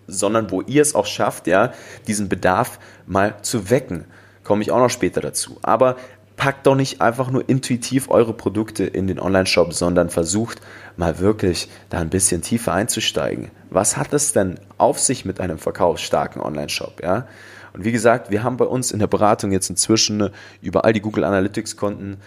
sondern 0.08 0.50
wo 0.50 0.62
ihr 0.62 0.82
es 0.82 0.96
auch 0.96 1.06
schafft, 1.06 1.46
ja, 1.46 1.72
diesen 2.08 2.28
Bedarf 2.28 2.80
mal 3.06 3.36
zu 3.42 3.70
wecken. 3.70 4.04
Komme 4.42 4.62
ich 4.62 4.72
auch 4.72 4.80
noch 4.80 4.90
später 4.90 5.20
dazu. 5.20 5.58
Aber 5.62 5.94
packt 6.36 6.66
doch 6.66 6.74
nicht 6.74 7.00
einfach 7.00 7.30
nur 7.30 7.48
intuitiv 7.48 8.10
eure 8.10 8.32
Produkte 8.32 8.84
in 8.84 9.06
den 9.06 9.20
Online-Shop, 9.20 9.72
sondern 9.72 10.10
versucht 10.10 10.60
mal 10.96 11.18
wirklich 11.18 11.68
da 11.90 11.98
ein 11.98 12.10
bisschen 12.10 12.42
tiefer 12.42 12.72
einzusteigen. 12.72 13.50
Was 13.70 13.96
hat 13.96 14.12
es 14.12 14.32
denn 14.32 14.58
auf 14.76 14.98
sich 14.98 15.24
mit 15.24 15.40
einem 15.40 15.58
verkaufsstarken 15.58 16.42
Online-Shop? 16.42 17.02
Ja? 17.02 17.28
Und 17.72 17.84
wie 17.84 17.92
gesagt, 17.92 18.30
wir 18.30 18.42
haben 18.42 18.56
bei 18.56 18.64
uns 18.64 18.90
in 18.90 18.98
der 18.98 19.06
Beratung 19.06 19.52
jetzt 19.52 19.70
inzwischen 19.70 20.30
über 20.60 20.84
all 20.84 20.92
die 20.92 21.00
Google 21.00 21.24
Analytics-Konten 21.24 22.18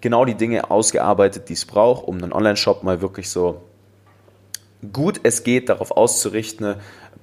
genau 0.00 0.24
die 0.24 0.34
Dinge 0.34 0.70
ausgearbeitet, 0.70 1.48
die 1.48 1.54
es 1.54 1.64
braucht, 1.64 2.06
um 2.06 2.16
einen 2.22 2.32
Online-Shop 2.32 2.82
mal 2.82 3.00
wirklich 3.00 3.30
so 3.30 3.62
gut 4.92 5.20
es 5.24 5.42
geht 5.42 5.68
darauf 5.68 5.90
auszurichten, 5.90 6.76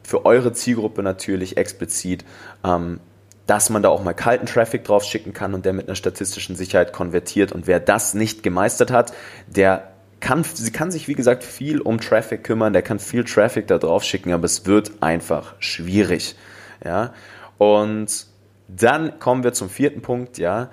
für 0.03 0.25
eure 0.25 0.53
Zielgruppe 0.53 1.01
natürlich 1.03 1.57
explizit 1.57 2.25
ähm, 2.63 2.99
dass 3.47 3.69
man 3.69 3.83
da 3.83 3.89
auch 3.89 4.03
mal 4.03 4.13
kalten 4.13 4.45
Traffic 4.45 4.83
drauf 4.83 5.03
schicken 5.03 5.33
kann 5.33 5.53
und 5.53 5.65
der 5.65 5.73
mit 5.73 5.87
einer 5.87 5.95
statistischen 5.95 6.55
Sicherheit 6.55 6.93
konvertiert. 6.93 7.51
Und 7.51 7.67
wer 7.67 7.79
das 7.79 8.13
nicht 8.13 8.43
gemeistert 8.43 8.91
hat, 8.91 9.13
der 9.47 9.91
kann, 10.19 10.43
sie 10.43 10.71
kann 10.71 10.91
sich 10.91 11.07
wie 11.07 11.13
gesagt 11.13 11.43
viel 11.43 11.81
um 11.81 11.99
Traffic 11.99 12.43
kümmern, 12.43 12.73
der 12.73 12.81
kann 12.81 12.99
viel 12.99 13.23
Traffic 13.23 13.67
da 13.67 13.77
drauf 13.77 14.03
schicken, 14.03 14.33
aber 14.33 14.45
es 14.45 14.65
wird 14.65 14.91
einfach 15.01 15.55
schwierig. 15.59 16.35
Ja, 16.83 17.13
und 17.57 18.25
dann 18.67 19.19
kommen 19.19 19.43
wir 19.43 19.53
zum 19.53 19.69
vierten 19.69 20.01
Punkt, 20.01 20.37
ja. 20.37 20.69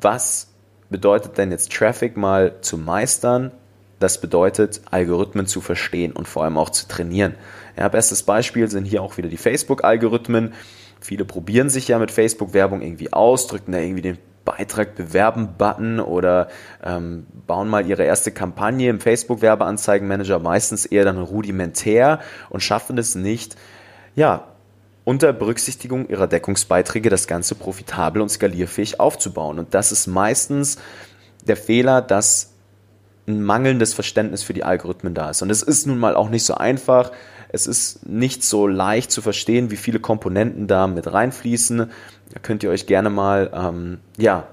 Was 0.00 0.48
bedeutet 0.88 1.38
denn 1.38 1.50
jetzt 1.50 1.72
Traffic 1.72 2.16
mal 2.16 2.60
zu 2.62 2.78
meistern? 2.78 3.52
Das 3.98 4.20
bedeutet, 4.20 4.80
Algorithmen 4.90 5.46
zu 5.46 5.60
verstehen 5.60 6.12
und 6.12 6.26
vor 6.26 6.44
allem 6.44 6.56
auch 6.56 6.70
zu 6.70 6.88
trainieren. 6.88 7.34
Ja, 7.76 7.88
bestes 7.88 8.22
Beispiel 8.22 8.68
sind 8.70 8.86
hier 8.86 9.02
auch 9.02 9.18
wieder 9.18 9.28
die 9.28 9.36
Facebook-Algorithmen. 9.36 10.54
Viele 11.00 11.24
probieren 11.24 11.70
sich 11.70 11.88
ja 11.88 11.98
mit 11.98 12.10
Facebook-Werbung 12.10 12.82
irgendwie 12.82 13.12
aus, 13.12 13.46
drücken 13.46 13.72
da 13.72 13.78
irgendwie 13.78 14.02
den 14.02 14.18
Beitrag 14.44 14.94
bewerben 14.94 15.54
Button 15.58 16.00
oder 16.00 16.48
ähm, 16.82 17.26
bauen 17.46 17.68
mal 17.68 17.86
ihre 17.86 18.04
erste 18.04 18.30
Kampagne 18.30 18.88
im 18.90 19.00
Facebook 19.00 19.42
Werbeanzeigenmanager 19.42 20.38
meistens 20.38 20.86
eher 20.86 21.04
dann 21.04 21.18
rudimentär 21.18 22.20
und 22.48 22.60
schaffen 22.60 22.98
es 22.98 23.14
nicht, 23.14 23.56
ja, 24.16 24.46
unter 25.04 25.32
Berücksichtigung 25.32 26.08
ihrer 26.08 26.26
Deckungsbeiträge 26.26 27.10
das 27.10 27.26
Ganze 27.26 27.54
profitabel 27.54 28.22
und 28.22 28.28
skalierfähig 28.28 29.00
aufzubauen. 29.00 29.58
Und 29.58 29.74
das 29.74 29.92
ist 29.92 30.06
meistens 30.06 30.78
der 31.46 31.56
Fehler, 31.56 32.02
dass 32.02 32.52
ein 33.30 33.42
mangelndes 33.42 33.94
Verständnis 33.94 34.42
für 34.42 34.52
die 34.52 34.64
Algorithmen 34.64 35.14
da 35.14 35.30
ist. 35.30 35.42
Und 35.42 35.50
es 35.50 35.62
ist 35.62 35.86
nun 35.86 35.98
mal 35.98 36.14
auch 36.14 36.28
nicht 36.28 36.44
so 36.44 36.54
einfach, 36.54 37.12
es 37.52 37.66
ist 37.66 38.06
nicht 38.06 38.44
so 38.44 38.66
leicht 38.66 39.10
zu 39.10 39.22
verstehen, 39.22 39.70
wie 39.70 39.76
viele 39.76 40.00
Komponenten 40.00 40.66
da 40.66 40.86
mit 40.86 41.12
reinfließen. 41.12 41.78
Da 41.78 42.40
könnt 42.40 42.62
ihr 42.62 42.70
euch 42.70 42.86
gerne 42.86 43.10
mal 43.10 43.50
ähm, 43.52 43.98
ja, 44.16 44.46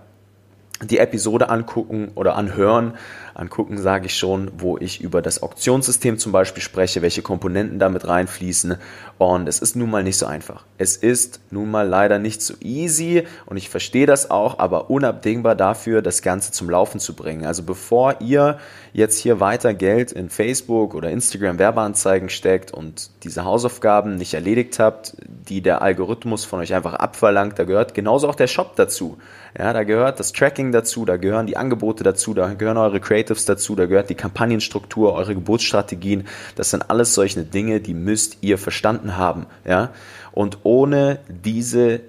die 0.83 0.99
Episode 0.99 1.49
angucken 1.49 2.11
oder 2.15 2.35
anhören, 2.35 2.93
angucken 3.37 3.77
sage 3.77 4.07
ich 4.07 4.15
schon, 4.15 4.51
wo 4.57 4.77
ich 4.77 5.01
über 5.01 5.21
das 5.21 5.43
Auktionssystem 5.43 6.17
zum 6.17 6.31
Beispiel 6.31 6.63
spreche, 6.63 7.01
welche 7.01 7.21
Komponenten 7.21 7.79
damit 7.79 8.07
reinfließen. 8.07 8.75
Und 9.17 9.47
es 9.47 9.59
ist 9.59 9.75
nun 9.75 9.89
mal 9.89 10.03
nicht 10.03 10.17
so 10.17 10.25
einfach. 10.25 10.65
Es 10.77 10.97
ist 10.97 11.39
nun 11.51 11.71
mal 11.71 11.87
leider 11.87 12.19
nicht 12.19 12.41
so 12.41 12.55
easy 12.61 13.23
und 13.45 13.57
ich 13.57 13.69
verstehe 13.69 14.05
das 14.05 14.31
auch, 14.31 14.59
aber 14.59 14.89
unabdingbar 14.89 15.55
dafür, 15.55 16.01
das 16.01 16.21
Ganze 16.21 16.51
zum 16.51 16.69
Laufen 16.69 16.99
zu 16.99 17.15
bringen. 17.15 17.45
Also 17.45 17.63
bevor 17.63 18.21
ihr 18.21 18.59
jetzt 18.93 19.19
hier 19.19 19.39
weiter 19.39 19.73
Geld 19.73 20.11
in 20.11 20.29
Facebook 20.29 20.95
oder 20.95 21.11
Instagram 21.11 21.59
Werbeanzeigen 21.59 22.29
steckt 22.29 22.71
und 22.71 23.11
diese 23.23 23.45
Hausaufgaben 23.45 24.15
nicht 24.15 24.33
erledigt 24.33 24.79
habt, 24.79 25.15
die 25.27 25.61
der 25.61 25.81
Algorithmus 25.81 26.45
von 26.45 26.59
euch 26.59 26.73
einfach 26.73 26.95
abverlangt, 26.95 27.59
da 27.59 27.63
gehört 27.63 27.93
genauso 27.93 28.27
auch 28.27 28.35
der 28.35 28.47
Shop 28.47 28.75
dazu. 28.75 29.17
Ja, 29.57 29.73
da 29.73 29.83
gehört 29.83 30.19
das 30.19 30.33
Tracking 30.33 30.71
dazu, 30.71 31.05
da 31.05 31.17
gehören 31.17 31.47
die 31.47 31.57
Angebote 31.57 32.03
dazu, 32.03 32.33
da 32.33 32.53
gehören 32.53 32.77
eure 32.77 32.99
Creatives 33.27 33.45
dazu, 33.45 33.75
da 33.75 33.85
gehört 33.85 34.09
die 34.09 34.15
Kampagnenstruktur, 34.15 35.13
eure 35.13 35.35
Geburtsstrategien. 35.35 36.27
Das 36.55 36.71
sind 36.71 36.89
alles 36.89 37.13
solche 37.13 37.43
Dinge, 37.43 37.81
die 37.81 37.93
müsst 37.93 38.37
ihr 38.41 38.57
verstanden 38.57 39.17
haben. 39.17 39.45
Ja, 39.65 39.91
und 40.31 40.59
ohne 40.63 41.19
diese 41.27 42.01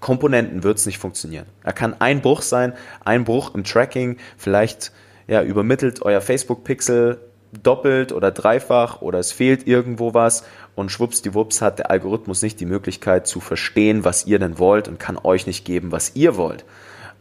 Komponenten 0.00 0.62
wird 0.62 0.78
es 0.78 0.86
nicht 0.86 0.98
funktionieren. 0.98 1.46
Da 1.64 1.72
kann 1.72 1.96
ein 1.98 2.20
Bruch 2.20 2.42
sein, 2.42 2.74
ein 3.04 3.24
Bruch 3.24 3.54
im 3.54 3.64
Tracking, 3.64 4.18
vielleicht 4.36 4.92
ja, 5.26 5.42
übermittelt 5.42 6.02
euer 6.02 6.20
Facebook-Pixel 6.20 7.18
doppelt 7.62 8.12
oder 8.12 8.30
dreifach 8.30 9.02
oder 9.02 9.18
es 9.18 9.32
fehlt 9.32 9.66
irgendwo 9.66 10.14
was 10.14 10.44
und 10.76 10.90
schwuppsdiwupps 10.90 11.60
hat 11.60 11.80
der 11.80 11.90
Algorithmus 11.90 12.42
nicht 12.42 12.60
die 12.60 12.66
Möglichkeit 12.66 13.26
zu 13.26 13.40
verstehen, 13.40 14.04
was 14.04 14.26
ihr 14.26 14.38
denn 14.38 14.58
wollt 14.58 14.86
und 14.86 15.00
kann 15.00 15.18
euch 15.22 15.46
nicht 15.46 15.64
geben, 15.64 15.90
was 15.90 16.14
ihr 16.14 16.36
wollt. 16.36 16.64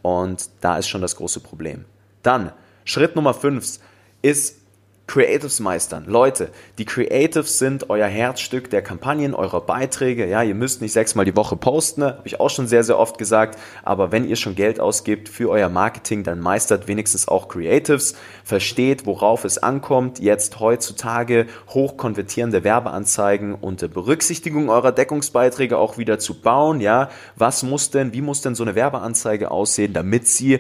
Und 0.02 0.50
da 0.62 0.78
ist 0.78 0.88
schon 0.88 1.02
das 1.02 1.16
große 1.16 1.40
Problem. 1.40 1.86
Dann, 2.22 2.52
Schritt 2.90 3.16
Nummer 3.16 3.36
5 3.36 3.78
ist 4.24 4.56
Creatives 5.06 5.60
meistern. 5.60 6.06
Leute, 6.08 6.50
die 6.80 6.86
Creatives 6.86 7.60
sind 7.60 7.92
euer 7.92 8.08
Herzstück 8.08 8.72
der 8.72 8.82
Kampagnen, 8.82 9.36
eurer 9.36 9.62
Beiträge. 9.62 10.26
Ja, 10.28 10.42
ihr 10.42 10.56
müsst 10.56 10.82
nicht 10.82 10.94
sechsmal 10.94 11.26
die 11.26 11.36
Woche 11.36 11.56
posten, 11.56 12.04
habe 12.04 12.22
ich 12.26 12.40
auch 12.40 12.50
schon 12.50 12.66
sehr, 12.66 12.84
sehr 12.84 12.98
oft 12.98 13.20
gesagt. 13.20 13.60
Aber 13.84 14.12
wenn 14.12 14.28
ihr 14.28 14.36
schon 14.36 14.56
Geld 14.56 14.80
ausgibt 14.80 15.30
für 15.30 15.52
euer 15.52 15.70
Marketing, 15.70 16.24
dann 16.24 16.40
meistert 16.40 16.88
wenigstens 16.88 17.28
auch 17.28 17.48
Creatives. 17.48 18.16
Versteht, 18.44 19.06
worauf 19.06 19.46
es 19.46 19.60
ankommt, 19.60 20.18
jetzt 20.18 20.60
heutzutage 20.60 21.46
hochkonvertierende 21.70 22.64
Werbeanzeigen 22.64 23.54
unter 23.54 23.88
Berücksichtigung 23.88 24.70
eurer 24.70 24.92
Deckungsbeiträge 24.92 25.78
auch 25.78 26.00
wieder 26.00 26.18
zu 26.18 26.42
bauen. 26.42 26.82
Ja, 26.82 27.10
was 27.36 27.62
muss 27.62 27.92
denn, 27.92 28.14
wie 28.14 28.22
muss 28.22 28.42
denn 28.42 28.56
so 28.56 28.64
eine 28.64 28.74
Werbeanzeige 28.74 29.52
aussehen, 29.52 29.94
damit 29.94 30.28
sie 30.28 30.60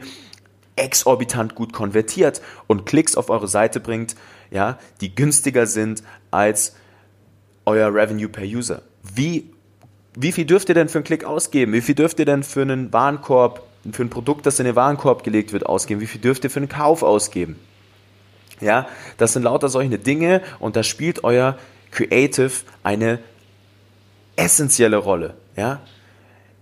exorbitant 0.75 1.55
gut 1.55 1.73
konvertiert 1.73 2.41
und 2.67 2.85
Klicks 2.85 3.15
auf 3.15 3.29
eure 3.29 3.47
Seite 3.47 3.79
bringt, 3.79 4.15
ja, 4.51 4.79
die 5.01 5.13
günstiger 5.13 5.67
sind 5.67 6.03
als 6.31 6.75
euer 7.65 7.93
Revenue 7.93 8.29
per 8.29 8.43
User. 8.43 8.81
Wie, 9.13 9.51
wie 10.15 10.31
viel 10.31 10.45
dürft 10.45 10.69
ihr 10.69 10.75
denn 10.75 10.89
für 10.89 10.99
einen 10.99 11.05
Klick 11.05 11.23
ausgeben? 11.23 11.73
Wie 11.73 11.81
viel 11.81 11.95
dürft 11.95 12.19
ihr 12.19 12.25
denn 12.25 12.43
für 12.43 12.61
einen 12.61 12.91
Warenkorb, 12.91 13.63
für 13.91 14.03
ein 14.03 14.09
Produkt, 14.09 14.45
das 14.45 14.59
in 14.59 14.65
den 14.65 14.75
Warenkorb 14.75 15.23
gelegt 15.23 15.53
wird, 15.53 15.65
ausgeben? 15.65 16.01
Wie 16.01 16.07
viel 16.07 16.21
dürft 16.21 16.43
ihr 16.43 16.49
für 16.49 16.59
einen 16.59 16.69
Kauf 16.69 17.03
ausgeben? 17.03 17.57
Ja, 18.59 18.87
das 19.17 19.33
sind 19.33 19.43
lauter 19.43 19.69
solche 19.69 19.97
Dinge 19.97 20.41
und 20.59 20.75
da 20.75 20.83
spielt 20.83 21.23
euer 21.23 21.57
Creative 21.91 22.51
eine 22.83 23.19
essentielle 24.35 24.97
Rolle. 24.97 25.35
Ja, 25.55 25.81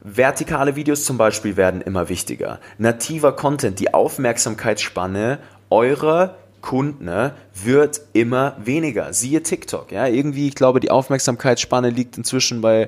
Vertikale 0.10 0.78
Videos 0.78 1.04
zum 1.04 1.18
Beispiel 1.18 1.58
werden 1.58 1.82
immer 1.82 2.08
wichtiger. 2.08 2.60
Nativer 2.78 3.34
Content, 3.34 3.80
die 3.80 3.94
Aufmerksamkeitsspanne 3.94 5.40
eurer 5.70 6.36
Kunden 6.62 7.06
ne, 7.06 7.34
wird 7.54 8.00
immer 8.14 8.56
weniger. 8.58 9.12
Siehe 9.12 9.44
TikTok. 9.44 9.92
Ja, 9.92 10.08
irgendwie, 10.08 10.48
ich 10.48 10.56
glaube, 10.56 10.80
die 10.80 10.92
Aufmerksamkeitsspanne 10.92 11.90
liegt 11.90 12.18
inzwischen 12.18 12.62
bei 12.62 12.88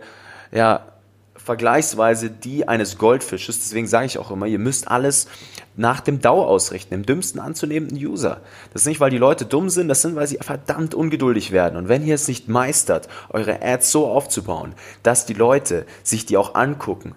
ja, 0.54 0.86
vergleichsweise 1.50 2.30
die 2.30 2.68
eines 2.68 3.00
Goldfisches. 3.00 3.58
Deswegen 3.58 3.88
sage 3.88 4.06
ich 4.06 4.20
auch 4.20 4.30
immer, 4.30 4.46
ihr 4.46 4.60
müsst 4.60 4.88
alles 4.88 5.26
nach 5.76 6.00
dem 6.00 6.22
DAO 6.22 6.46
ausrichten, 6.46 6.92
dem 6.92 7.08
dümmsten 7.08 7.40
anzunehmenden 7.40 7.98
User. 7.98 8.42
Das 8.72 8.84
ist 8.84 8.88
nicht, 8.88 9.00
weil 9.00 9.10
die 9.10 9.18
Leute 9.18 9.46
dumm 9.46 9.72
sind, 9.72 9.88
das 9.88 10.04
sind, 10.04 10.16
weil 10.16 10.28
sie 10.28 10.38
verdammt 10.40 10.94
ungeduldig 10.94 11.52
werden. 11.52 11.76
Und 11.76 11.90
wenn 11.90 12.06
ihr 12.06 12.14
es 12.14 12.28
nicht 12.28 12.50
meistert, 12.50 13.10
eure 13.30 13.64
Ads 13.64 13.90
so 13.90 14.06
aufzubauen, 14.06 14.76
dass 15.02 15.26
die 15.26 15.34
Leute 15.34 15.88
sich 16.04 16.28
die 16.28 16.38
auch 16.38 16.54
angucken, 16.54 17.16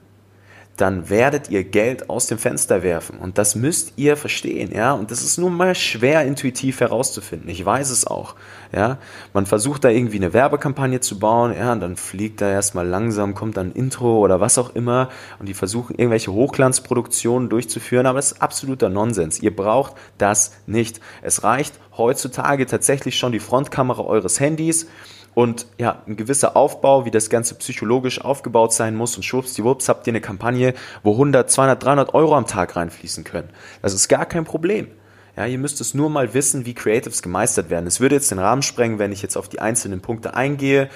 dann 0.82 1.08
werdet 1.08 1.48
ihr 1.48 1.62
Geld 1.62 2.10
aus 2.10 2.26
dem 2.26 2.38
Fenster 2.38 2.82
werfen. 2.82 3.20
Und 3.20 3.38
das 3.38 3.54
müsst 3.54 3.92
ihr 3.94 4.16
verstehen, 4.16 4.72
ja. 4.74 4.94
Und 4.94 5.12
das 5.12 5.22
ist 5.22 5.38
nun 5.38 5.56
mal 5.56 5.76
schwer 5.76 6.24
intuitiv 6.24 6.80
herauszufinden. 6.80 7.48
Ich 7.48 7.64
weiß 7.64 7.90
es 7.90 8.04
auch, 8.04 8.34
ja. 8.74 8.98
Man 9.32 9.46
versucht 9.46 9.84
da 9.84 9.90
irgendwie 9.90 10.16
eine 10.16 10.32
Werbekampagne 10.32 10.98
zu 10.98 11.20
bauen, 11.20 11.54
ja, 11.56 11.72
und 11.72 11.78
dann 11.78 11.94
fliegt 11.94 12.40
da 12.40 12.50
erstmal 12.50 12.84
langsam, 12.84 13.34
kommt 13.34 13.56
dann 13.58 13.68
ein 13.68 13.76
Intro 13.76 14.18
oder 14.18 14.40
was 14.40 14.58
auch 14.58 14.74
immer. 14.74 15.08
Und 15.38 15.48
die 15.48 15.54
versuchen 15.54 15.94
irgendwelche 15.94 16.32
Hochglanzproduktionen 16.32 17.48
durchzuführen, 17.48 18.06
aber 18.06 18.18
es 18.18 18.32
ist 18.32 18.42
absoluter 18.42 18.88
Nonsens. 18.88 19.38
Ihr 19.40 19.54
braucht 19.54 19.94
das 20.18 20.50
nicht. 20.66 21.00
Es 21.22 21.44
reicht 21.44 21.78
heutzutage 21.96 22.66
tatsächlich 22.66 23.16
schon 23.16 23.30
die 23.30 23.38
Frontkamera 23.38 24.02
eures 24.02 24.40
Handys 24.40 24.88
und 25.34 25.66
ja, 25.78 26.02
ein 26.06 26.16
gewisser 26.16 26.56
Aufbau, 26.56 27.04
wie 27.04 27.10
das 27.10 27.30
Ganze 27.30 27.54
psychologisch 27.54 28.20
aufgebaut 28.20 28.72
sein 28.72 28.94
muss 28.94 29.16
und 29.16 29.22
schwuppsdiwupps 29.22 29.88
habt 29.88 30.06
ihr 30.06 30.12
eine 30.12 30.20
Kampagne, 30.20 30.74
wo 31.02 31.12
100, 31.12 31.50
200, 31.50 31.82
300 31.82 32.14
Euro 32.14 32.36
am 32.36 32.46
Tag 32.46 32.76
reinfließen 32.76 33.24
können. 33.24 33.48
Das 33.80 33.94
ist 33.94 34.08
gar 34.08 34.26
kein 34.26 34.44
Problem. 34.44 34.88
Ja, 35.36 35.46
ihr 35.46 35.58
müsst 35.58 35.80
es 35.80 35.94
nur 35.94 36.10
mal 36.10 36.34
wissen, 36.34 36.66
wie 36.66 36.74
Creatives 36.74 37.22
gemeistert 37.22 37.70
werden. 37.70 37.86
Es 37.86 38.00
würde 38.00 38.16
jetzt 38.16 38.30
den 38.30 38.38
Rahmen 38.38 38.60
sprengen, 38.60 38.98
wenn 38.98 39.12
ich 39.12 39.22
jetzt 39.22 39.36
auf 39.36 39.48
die 39.48 39.60
einzelnen 39.60 40.00
Punkte 40.02 40.34
eingehe. 40.34 40.90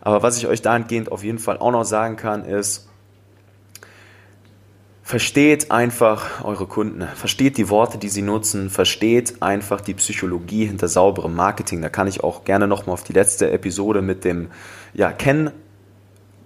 Aber 0.00 0.22
was 0.22 0.38
ich 0.38 0.46
euch 0.46 0.62
dahingehend 0.62 1.12
auf 1.12 1.22
jeden 1.22 1.38
Fall 1.38 1.58
auch 1.58 1.70
noch 1.70 1.84
sagen 1.84 2.16
kann, 2.16 2.46
ist, 2.46 2.88
versteht 5.04 5.70
einfach 5.70 6.42
eure 6.42 6.66
Kunden, 6.66 7.06
versteht 7.14 7.58
die 7.58 7.68
Worte, 7.68 7.98
die 7.98 8.08
sie 8.08 8.22
nutzen, 8.22 8.70
versteht 8.70 9.42
einfach 9.42 9.82
die 9.82 9.92
Psychologie 9.92 10.64
hinter 10.64 10.88
sauberem 10.88 11.34
Marketing. 11.34 11.82
Da 11.82 11.90
kann 11.90 12.08
ich 12.08 12.24
auch 12.24 12.44
gerne 12.44 12.66
nochmal 12.66 12.94
auf 12.94 13.04
die 13.04 13.12
letzte 13.12 13.50
Episode 13.50 14.00
mit 14.00 14.24
dem 14.24 14.48
ja, 14.94 15.12
Ken 15.12 15.50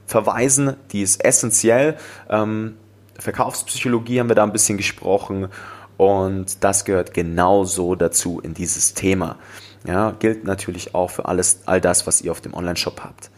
verweisen, 0.08 0.74
die 0.90 1.02
ist 1.02 1.24
essentiell. 1.24 1.96
Ähm, 2.28 2.74
Verkaufspsychologie 3.20 4.18
haben 4.18 4.28
wir 4.28 4.34
da 4.34 4.42
ein 4.42 4.52
bisschen 4.52 4.76
gesprochen 4.76 5.48
und 5.96 6.64
das 6.64 6.84
gehört 6.84 7.14
genauso 7.14 7.94
dazu 7.94 8.40
in 8.40 8.54
dieses 8.54 8.92
Thema. 8.94 9.36
Ja, 9.86 10.10
gilt 10.18 10.42
natürlich 10.42 10.96
auch 10.96 11.10
für 11.10 11.26
alles, 11.26 11.60
all 11.66 11.80
das, 11.80 12.08
was 12.08 12.22
ihr 12.22 12.32
auf 12.32 12.40
dem 12.40 12.54
Online-Shop 12.54 13.00
habt. 13.04 13.30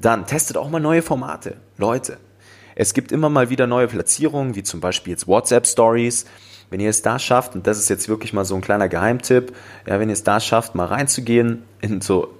Dann 0.00 0.26
testet 0.26 0.56
auch 0.56 0.68
mal 0.68 0.80
neue 0.80 1.02
Formate. 1.02 1.56
Leute, 1.76 2.18
es 2.78 2.94
gibt 2.94 3.10
immer 3.10 3.28
mal 3.28 3.50
wieder 3.50 3.66
neue 3.66 3.88
Platzierungen, 3.88 4.54
wie 4.54 4.62
zum 4.62 4.80
Beispiel 4.80 5.10
jetzt 5.10 5.26
WhatsApp 5.26 5.66
Stories. 5.66 6.26
Wenn 6.70 6.78
ihr 6.78 6.90
es 6.90 7.02
da 7.02 7.18
schafft, 7.18 7.56
und 7.56 7.66
das 7.66 7.76
ist 7.76 7.88
jetzt 7.88 8.08
wirklich 8.08 8.32
mal 8.32 8.44
so 8.44 8.54
ein 8.54 8.60
kleiner 8.60 8.88
Geheimtipp, 8.88 9.52
ja, 9.86 9.98
wenn 9.98 10.08
ihr 10.08 10.12
es 10.12 10.22
da 10.22 10.38
schafft, 10.38 10.76
mal 10.76 10.84
reinzugehen 10.84 11.64
in 11.80 12.00
so 12.00 12.34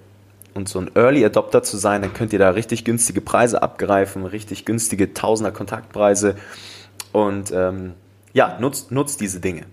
und 0.55 0.69
so 0.69 0.79
ein 0.79 0.91
Early 0.95 1.25
Adopter 1.25 1.65
zu 1.65 1.77
sein, 1.77 2.03
dann 2.03 2.15
könnt 2.15 2.33
ihr 2.33 2.39
da 2.39 2.51
richtig 2.51 2.85
günstige 2.85 3.21
Preise 3.21 3.63
abgreifen, 3.63 4.27
richtig 4.27 4.65
günstige 4.65 5.13
Tausender 5.13 5.51
Kontaktpreise 5.51 6.37
und 7.13 7.51
ähm, 7.51 7.95
ja, 8.33 8.59
nutzt, 8.61 8.93
nutzt 8.93 9.21
diese 9.21 9.41
Dinge. 9.41 9.65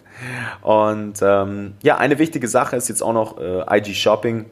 und 0.60 1.20
ähm, 1.22 1.74
ja, 1.82 1.96
eine 1.96 2.18
wichtige 2.18 2.48
Sache 2.48 2.76
ist 2.76 2.88
jetzt 2.88 3.02
auch 3.02 3.14
noch 3.14 3.38
äh, 3.38 3.78
IG 3.78 3.94
Shopping. 3.94 4.44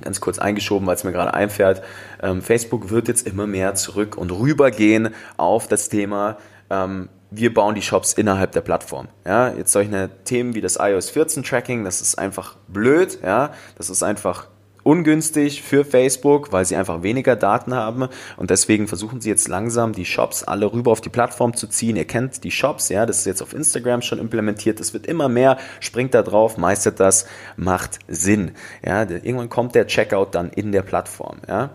Ganz 0.00 0.20
kurz 0.20 0.38
eingeschoben, 0.38 0.86
weil 0.86 0.96
es 0.96 1.04
mir 1.04 1.12
gerade 1.12 1.34
einfährt. 1.34 1.82
Ähm, 2.22 2.40
Facebook 2.42 2.90
wird 2.90 3.08
jetzt 3.08 3.26
immer 3.26 3.46
mehr 3.46 3.74
zurück 3.74 4.16
und 4.16 4.30
rübergehen 4.30 5.10
auf 5.36 5.66
das 5.68 5.88
Thema, 5.88 6.38
ähm, 6.70 7.08
wir 7.34 7.52
bauen 7.52 7.74
die 7.74 7.82
Shops 7.82 8.12
innerhalb 8.12 8.52
der 8.52 8.60
Plattform. 8.60 9.08
Ja, 9.24 9.52
jetzt 9.52 9.72
solche 9.72 10.10
Themen 10.24 10.54
wie 10.54 10.60
das 10.60 10.76
iOS 10.78 11.10
14 11.10 11.42
Tracking, 11.42 11.82
das 11.84 12.00
ist 12.00 12.16
einfach 12.16 12.56
blöd. 12.68 13.18
Ja, 13.22 13.52
das 13.76 13.88
ist 13.88 14.02
einfach 14.02 14.48
ungünstig 14.82 15.62
für 15.62 15.84
Facebook, 15.84 16.52
weil 16.52 16.64
sie 16.64 16.76
einfach 16.76 17.02
weniger 17.02 17.36
Daten 17.36 17.74
haben 17.74 18.08
und 18.36 18.50
deswegen 18.50 18.88
versuchen 18.88 19.20
sie 19.20 19.28
jetzt 19.28 19.48
langsam 19.48 19.92
die 19.92 20.04
Shops 20.04 20.42
alle 20.44 20.72
rüber 20.72 20.90
auf 20.90 21.00
die 21.00 21.08
Plattform 21.08 21.54
zu 21.54 21.66
ziehen. 21.66 21.96
Ihr 21.96 22.06
kennt 22.06 22.44
die 22.44 22.50
Shops, 22.50 22.88
ja, 22.88 23.06
das 23.06 23.18
ist 23.18 23.26
jetzt 23.26 23.42
auf 23.42 23.52
Instagram 23.54 24.02
schon 24.02 24.18
implementiert, 24.18 24.80
das 24.80 24.92
wird 24.92 25.06
immer 25.06 25.28
mehr, 25.28 25.58
springt 25.80 26.14
da 26.14 26.22
drauf, 26.22 26.56
meistert 26.56 27.00
das, 27.00 27.26
macht 27.56 27.98
Sinn. 28.08 28.52
Ja, 28.84 29.02
irgendwann 29.02 29.48
kommt 29.48 29.74
der 29.74 29.86
Checkout 29.86 30.34
dann 30.34 30.50
in 30.50 30.72
der 30.72 30.82
Plattform, 30.82 31.38
ja. 31.48 31.70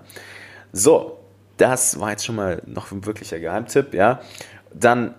So, 0.73 1.19
das 1.57 1.99
war 1.99 2.11
jetzt 2.11 2.25
schon 2.25 2.35
mal 2.35 2.61
noch 2.65 2.91
ein 2.91 3.05
wirklicher 3.05 3.39
Geheimtipp, 3.39 3.93
ja. 3.93 4.19
Dann 4.73 5.15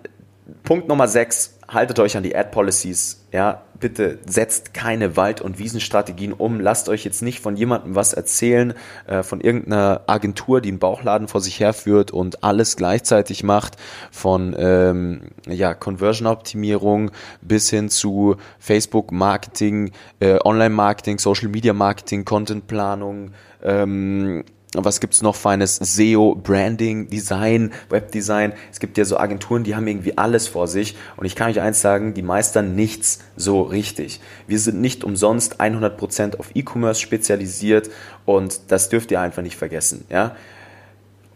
Punkt 0.63 0.89
Nummer 0.89 1.09
6, 1.09 1.58
haltet 1.69 1.99
euch 1.99 2.17
an 2.17 2.23
die 2.23 2.35
Ad 2.35 2.51
Policies, 2.51 3.27
ja, 3.31 3.63
bitte 3.79 4.19
setzt 4.27 4.73
keine 4.73 5.17
Wald- 5.17 5.43
und 5.43 5.59
Wiesenstrategien 5.59 6.33
um. 6.33 6.61
Lasst 6.61 6.89
euch 6.89 7.05
jetzt 7.05 7.23
nicht 7.23 7.41
von 7.41 7.57
jemandem 7.57 7.95
was 7.95 8.15
erzählen, 8.15 8.73
äh, 9.07 9.23
von 9.23 9.41
irgendeiner 9.41 10.01
Agentur, 10.07 10.61
die 10.61 10.71
einen 10.71 10.79
Bauchladen 10.79 11.29
vor 11.29 11.41
sich 11.41 11.61
herführt 11.61 12.11
und 12.11 12.43
alles 12.43 12.77
gleichzeitig 12.77 13.45
macht, 13.45 13.77
von 14.11 14.57
ähm, 14.59 15.21
ja, 15.47 15.75
Conversion-Optimierung 15.75 17.11
bis 17.43 17.69
hin 17.69 17.91
zu 17.91 18.37
Facebook-Marketing, 18.59 19.93
äh, 20.21 20.39
Online-Marketing, 20.43 21.19
Social-Media-Marketing, 21.19 22.25
Content-Planung, 22.25 23.33
ähm, 23.63 24.45
was 24.75 25.01
gibt's 25.01 25.23
noch 25.23 25.35
feines? 25.35 25.77
SEO, 25.77 26.35
Branding, 26.35 27.09
Design, 27.09 27.73
Webdesign. 27.89 28.53
Es 28.71 28.81
gibt 28.81 28.99
ja 28.99 29.05
so 29.05 29.17
Agenturen, 29.19 29.65
die 29.65 29.75
haben 29.75 29.87
irgendwie 29.87 30.19
alles 30.19 30.47
vor 30.47 30.69
sich. 30.69 30.97
Und 31.17 31.27
ich 31.27 31.37
kann 31.37 31.51
euch 31.51 31.61
eins 31.61 31.81
sagen, 31.81 32.15
die 32.15 32.23
meistern 32.23 32.75
nichts 32.75 33.21
so 33.37 33.63
richtig. 33.63 34.21
Wir 34.47 34.59
sind 34.59 34.81
nicht 34.81 35.05
umsonst 35.05 35.61
100% 35.61 36.39
auf 36.39 36.51
E-Commerce 36.55 37.01
spezialisiert 37.01 37.91
und 38.27 38.61
das 38.69 38.89
dürft 38.91 39.11
ihr 39.11 39.21
einfach 39.21 39.43
nicht 39.43 39.57
vergessen. 39.57 40.05
Ja? 40.11 40.37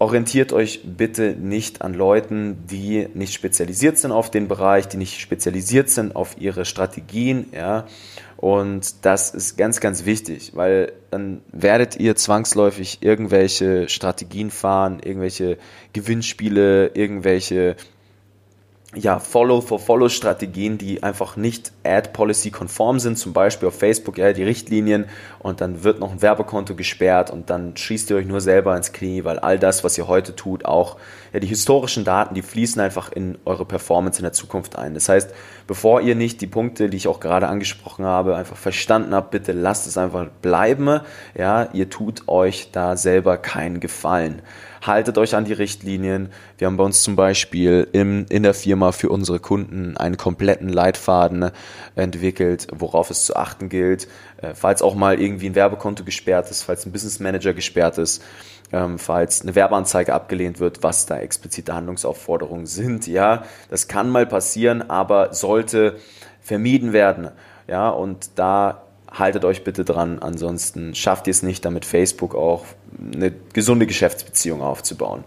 Orientiert 0.03 0.53
euch 0.53 0.81
bitte 0.83 1.37
nicht 1.39 1.81
an 1.81 1.95
Leuten, 1.95 2.67
die 2.69 3.07
nicht 3.15 3.33
spezialisiert 3.33 3.99
sind 3.99 4.11
auf 4.11 4.33
den 4.33 4.49
Bereich, 4.49 4.89
die 4.89 4.97
nicht 4.97 5.21
spezialisiert 5.21 5.91
sind 5.91 6.17
auf 6.17 6.35
ihre 6.41 6.65
Strategien. 6.65 7.47
Ja? 7.53 7.87
Und 8.37 9.05
das 9.05 9.33
ist 9.33 9.57
ganz, 9.57 9.79
ganz 9.79 10.05
wichtig, 10.05 10.57
weil 10.57 10.93
dann 11.13 11.41
werdet 11.53 12.01
ihr 12.01 12.17
zwangsläufig 12.17 12.99
irgendwelche 13.03 13.89
Strategien 13.89 14.51
fahren, 14.51 14.99
irgendwelche 15.05 15.57
Gewinnspiele, 15.93 16.89
irgendwelche 16.95 17.77
ja, 18.95 19.19
Follow-for-Follow-Strategien, 19.19 20.77
die 20.77 21.03
einfach 21.03 21.37
nicht 21.37 21.73
Ad-Policy-konform 21.83 22.99
sind, 22.99 23.17
zum 23.17 23.33
Beispiel 23.33 23.69
auf 23.69 23.79
Facebook, 23.79 24.19
ja, 24.19 24.35
die 24.35 24.45
Richtlinien 24.45 25.07
und 25.39 25.63
dann 25.63 25.83
wird 25.83 25.99
noch 25.99 26.13
ein 26.13 26.21
Werbekonto 26.21 26.75
gesperrt 26.75 27.31
und 27.31 27.49
dann 27.49 27.75
schießt 27.75 28.11
ihr 28.11 28.17
euch 28.17 28.27
nur 28.27 28.43
selber 28.43 28.77
ins 28.77 28.93
Knie, 28.93 29.25
weil 29.25 29.39
all 29.39 29.59
das, 29.59 29.83
was 29.83 29.97
ihr 29.97 30.09
heute 30.09 30.37
tut, 30.37 30.67
auch 30.67 30.99
ja, 31.33 31.41
die 31.41 31.47
historischen 31.47 32.05
Daten, 32.05 32.35
die 32.35 32.43
fließen 32.43 32.83
einfach 32.83 33.11
in 33.11 33.39
eure 33.47 33.65
Performance 33.65 34.19
in 34.19 34.25
der 34.25 34.35
Zukunft 34.35 34.77
ein. 34.77 34.93
Das 34.93 35.09
heißt, 35.09 35.31
bevor 35.67 36.03
ihr 36.03 36.15
nicht 36.15 36.43
die 36.43 36.47
Punkte, 36.47 36.91
die 36.91 36.99
ich 36.99 37.09
auch 37.09 37.21
gerade 37.21 37.49
angesprochen 37.49 38.05
habe, 38.05 38.37
einfach 38.37 38.59
verstanden 38.59 39.15
habt, 39.15 39.31
bitte 39.31 39.53
lasst 39.53 39.87
es 39.87 39.97
einfach 39.97 40.29
bleiben, 40.43 41.01
ja, 41.35 41.69
ihr 41.73 41.89
tut 41.89 42.29
euch 42.29 42.73
da 42.73 42.99
selber 42.99 43.39
keinen 43.39 43.81
Gefallen 43.81 44.43
haltet 44.83 45.17
euch 45.17 45.35
an 45.35 45.45
die 45.45 45.53
Richtlinien. 45.53 46.31
Wir 46.59 46.67
haben 46.67 46.77
bei 46.77 46.85
uns 46.85 47.03
zum 47.03 47.17
Beispiel 47.17 47.87
im, 47.93 48.27
in 48.29 48.43
der 48.43 48.53
Firma 48.53 48.93
für 48.93 49.09
unsere 49.09 49.39
Kunden 49.39 49.97
einen 49.97 50.17
kompletten 50.17 50.69
Leitfaden 50.69 51.51
entwickelt, 51.95 52.67
worauf 52.73 53.11
es 53.11 53.25
zu 53.25 53.37
achten 53.37 53.69
gilt, 53.69 54.09
äh, 54.39 54.55
falls 54.55 54.83
auch 54.83 54.95
mal 54.95 55.21
irgendwie 55.21 55.47
ein 55.47 55.55
Werbekonto 55.55 56.05
gesperrt 56.05 56.51
ist, 56.51 56.65
falls 56.65 56.85
ein 56.85 56.93
Business 56.93 57.21
Manager 57.21 57.55
gesperrt 57.55 57.99
ist, 57.99 58.23
ähm, 58.73 58.99
falls 58.99 59.43
eine 59.43 59.55
Werbeanzeige 59.55 60.13
abgelehnt 60.13 60.59
wird, 60.59 60.83
was 60.83 61.07
da 61.07 61.19
explizite 61.19 61.75
Handlungsaufforderungen 61.75 62.67
sind. 62.67 63.07
Ja, 63.07 63.45
das 63.71 63.87
kann 63.87 64.11
mal 64.11 64.27
passieren, 64.27 64.91
aber 64.91 65.33
sollte 65.33 65.97
vermieden 66.41 66.93
werden. 66.93 67.31
Ja, 67.69 67.89
und 67.89 68.31
da 68.35 68.83
haltet 69.13 69.45
euch 69.45 69.65
bitte 69.65 69.85
dran, 69.85 70.19
ansonsten 70.19 70.95
schafft 70.95 71.27
ihr 71.27 71.33
es 71.33 71.43
nicht, 71.43 71.65
damit 71.65 71.85
Facebook 71.85 72.35
auch 72.35 72.65
eine 73.15 73.33
gesunde 73.53 73.87
Geschäftsbeziehung 73.87 74.63
aufzubauen. 74.63 75.25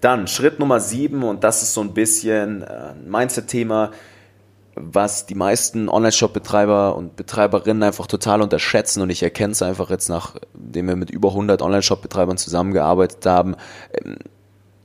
Dann 0.00 0.26
Schritt 0.26 0.58
Nummer 0.58 0.80
sieben, 0.80 1.22
und 1.22 1.44
das 1.44 1.62
ist 1.62 1.74
so 1.74 1.82
ein 1.82 1.92
bisschen 1.92 2.64
ein 2.64 3.08
Mindset-Thema, 3.08 3.90
was 4.74 5.26
die 5.26 5.34
meisten 5.34 5.88
Online-Shop-Betreiber 5.88 6.96
und 6.96 7.16
Betreiberinnen 7.16 7.82
einfach 7.82 8.06
total 8.06 8.40
unterschätzen 8.40 9.02
und 9.02 9.10
ich 9.10 9.22
erkenne 9.22 9.52
es 9.52 9.62
einfach 9.62 9.90
jetzt, 9.90 10.08
nachdem 10.08 10.88
wir 10.88 10.96
mit 10.96 11.10
über 11.10 11.28
100 11.30 11.60
Online-Shop-Betreibern 11.60 12.38
zusammengearbeitet 12.38 13.26
haben. 13.26 13.56
Ähm, 13.92 14.16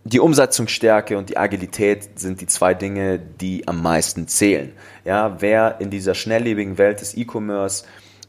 die 0.08 0.20
Umsetzungsstärke 0.20 1.18
und 1.18 1.30
die 1.30 1.38
Agilität 1.38 2.20
sind 2.20 2.40
die 2.40 2.46
zwei 2.46 2.76
Dinge, 2.76 3.18
die 3.18 3.68
am 3.68 3.82
meisten 3.82 4.28
zählen. 4.28 4.72
Ja, 5.04 5.42
wer 5.42 5.82
in 5.82 5.90
dieser 5.90 6.14
schnelllebigen 6.14 6.78
Welt 6.78 7.02
des 7.02 7.18
E-Commerce 7.18 7.86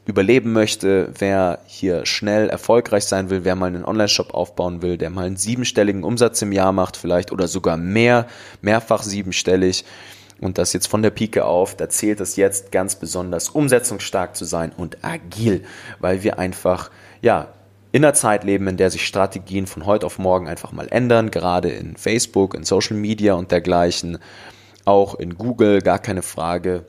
überleben 0.07 0.53
möchte, 0.53 1.09
wer 1.19 1.59
hier 1.65 2.05
schnell 2.05 2.49
erfolgreich 2.49 3.03
sein 3.05 3.29
will, 3.29 3.43
wer 3.43 3.55
mal 3.55 3.67
einen 3.67 3.85
Online-Shop 3.85 4.33
aufbauen 4.33 4.81
will, 4.81 4.97
der 4.97 5.09
mal 5.09 5.25
einen 5.25 5.35
siebenstelligen 5.35 6.03
Umsatz 6.03 6.41
im 6.41 6.53
Jahr 6.53 6.71
macht 6.71 6.95
vielleicht 6.95 7.31
oder 7.31 7.47
sogar 7.47 7.75
mehr, 7.75 8.25
mehrfach 8.61 9.03
siebenstellig 9.03 9.83
und 10.39 10.57
das 10.57 10.71
jetzt 10.71 10.87
von 10.87 11.01
der 11.01 11.09
Pike 11.09 11.45
auf, 11.45 11.75
da 11.75 11.89
zählt 11.89 12.21
es 12.21 12.37
jetzt 12.37 12.71
ganz 12.71 12.95
besonders 12.95 13.49
umsetzungsstark 13.49 14.35
zu 14.35 14.45
sein 14.45 14.71
und 14.75 15.03
agil, 15.03 15.65
weil 15.99 16.23
wir 16.23 16.39
einfach, 16.39 16.89
ja, 17.21 17.49
in 17.91 18.03
einer 18.03 18.13
Zeit 18.13 18.43
leben, 18.43 18.67
in 18.67 18.77
der 18.77 18.91
sich 18.91 19.05
Strategien 19.05 19.65
von 19.65 19.85
heute 19.85 20.05
auf 20.05 20.19
morgen 20.19 20.47
einfach 20.47 20.71
mal 20.71 20.87
ändern, 20.89 21.31
gerade 21.31 21.69
in 21.69 21.97
Facebook, 21.97 22.53
in 22.53 22.63
Social 22.63 22.95
Media 22.95 23.33
und 23.33 23.51
dergleichen, 23.51 24.19
auch 24.85 25.15
in 25.15 25.37
Google, 25.37 25.81
gar 25.81 25.99
keine 25.99 26.21
Frage. 26.21 26.85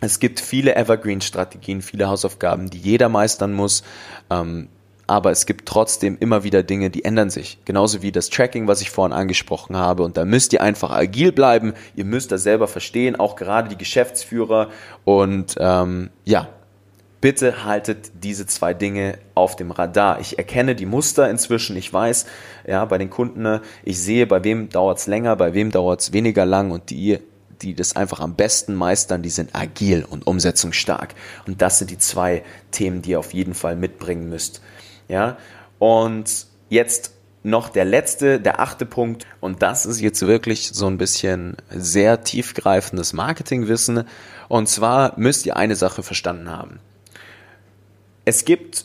Es 0.00 0.20
gibt 0.20 0.40
viele 0.40 0.76
Evergreen-Strategien, 0.76 1.82
viele 1.82 2.08
Hausaufgaben, 2.08 2.70
die 2.70 2.78
jeder 2.78 3.08
meistern 3.08 3.52
muss. 3.52 3.82
Ähm, 4.30 4.68
aber 5.08 5.30
es 5.30 5.46
gibt 5.46 5.66
trotzdem 5.66 6.18
immer 6.20 6.44
wieder 6.44 6.62
Dinge, 6.62 6.90
die 6.90 7.04
ändern 7.04 7.30
sich. 7.30 7.58
Genauso 7.64 8.02
wie 8.02 8.12
das 8.12 8.28
Tracking, 8.28 8.68
was 8.68 8.82
ich 8.82 8.90
vorhin 8.90 9.16
angesprochen 9.16 9.74
habe. 9.74 10.02
Und 10.02 10.18
da 10.18 10.26
müsst 10.26 10.52
ihr 10.52 10.62
einfach 10.62 10.90
agil 10.90 11.32
bleiben. 11.32 11.72
Ihr 11.96 12.04
müsst 12.04 12.30
das 12.30 12.42
selber 12.42 12.68
verstehen, 12.68 13.16
auch 13.16 13.34
gerade 13.34 13.70
die 13.70 13.78
Geschäftsführer. 13.78 14.68
Und 15.04 15.56
ähm, 15.58 16.10
ja, 16.26 16.48
bitte 17.22 17.64
haltet 17.64 18.10
diese 18.22 18.46
zwei 18.46 18.74
Dinge 18.74 19.18
auf 19.34 19.56
dem 19.56 19.70
Radar. 19.70 20.20
Ich 20.20 20.36
erkenne 20.36 20.74
die 20.74 20.86
Muster 20.86 21.30
inzwischen. 21.30 21.76
Ich 21.78 21.90
weiß, 21.90 22.26
ja, 22.66 22.84
bei 22.84 22.98
den 22.98 23.08
Kunden, 23.08 23.60
ich 23.84 23.98
sehe, 23.98 24.26
bei 24.26 24.44
wem 24.44 24.68
dauert 24.68 24.98
es 24.98 25.06
länger, 25.06 25.36
bei 25.36 25.54
wem 25.54 25.70
dauert 25.70 26.02
es 26.02 26.12
weniger 26.12 26.44
lang. 26.44 26.70
Und 26.70 26.90
die 26.90 27.18
die 27.62 27.74
das 27.74 27.96
einfach 27.96 28.20
am 28.20 28.34
besten 28.34 28.74
meistern, 28.74 29.22
die 29.22 29.30
sind 29.30 29.54
agil 29.54 30.04
und 30.08 30.26
umsetzungsstark. 30.26 31.14
Und 31.46 31.60
das 31.62 31.78
sind 31.78 31.90
die 31.90 31.98
zwei 31.98 32.44
Themen, 32.70 33.02
die 33.02 33.10
ihr 33.10 33.18
auf 33.18 33.34
jeden 33.34 33.54
Fall 33.54 33.76
mitbringen 33.76 34.28
müsst. 34.28 34.62
Ja, 35.08 35.38
und 35.78 36.46
jetzt 36.68 37.12
noch 37.42 37.68
der 37.68 37.84
letzte, 37.84 38.40
der 38.40 38.60
achte 38.60 38.86
Punkt. 38.86 39.26
Und 39.40 39.62
das 39.62 39.86
ist 39.86 40.00
jetzt 40.00 40.26
wirklich 40.26 40.70
so 40.72 40.86
ein 40.86 40.98
bisschen 40.98 41.56
sehr 41.70 42.22
tiefgreifendes 42.22 43.12
Marketingwissen. 43.12 44.04
Und 44.48 44.68
zwar 44.68 45.18
müsst 45.18 45.46
ihr 45.46 45.56
eine 45.56 45.76
Sache 45.76 46.02
verstanden 46.02 46.50
haben. 46.50 46.80
Es 48.24 48.44
gibt 48.44 48.84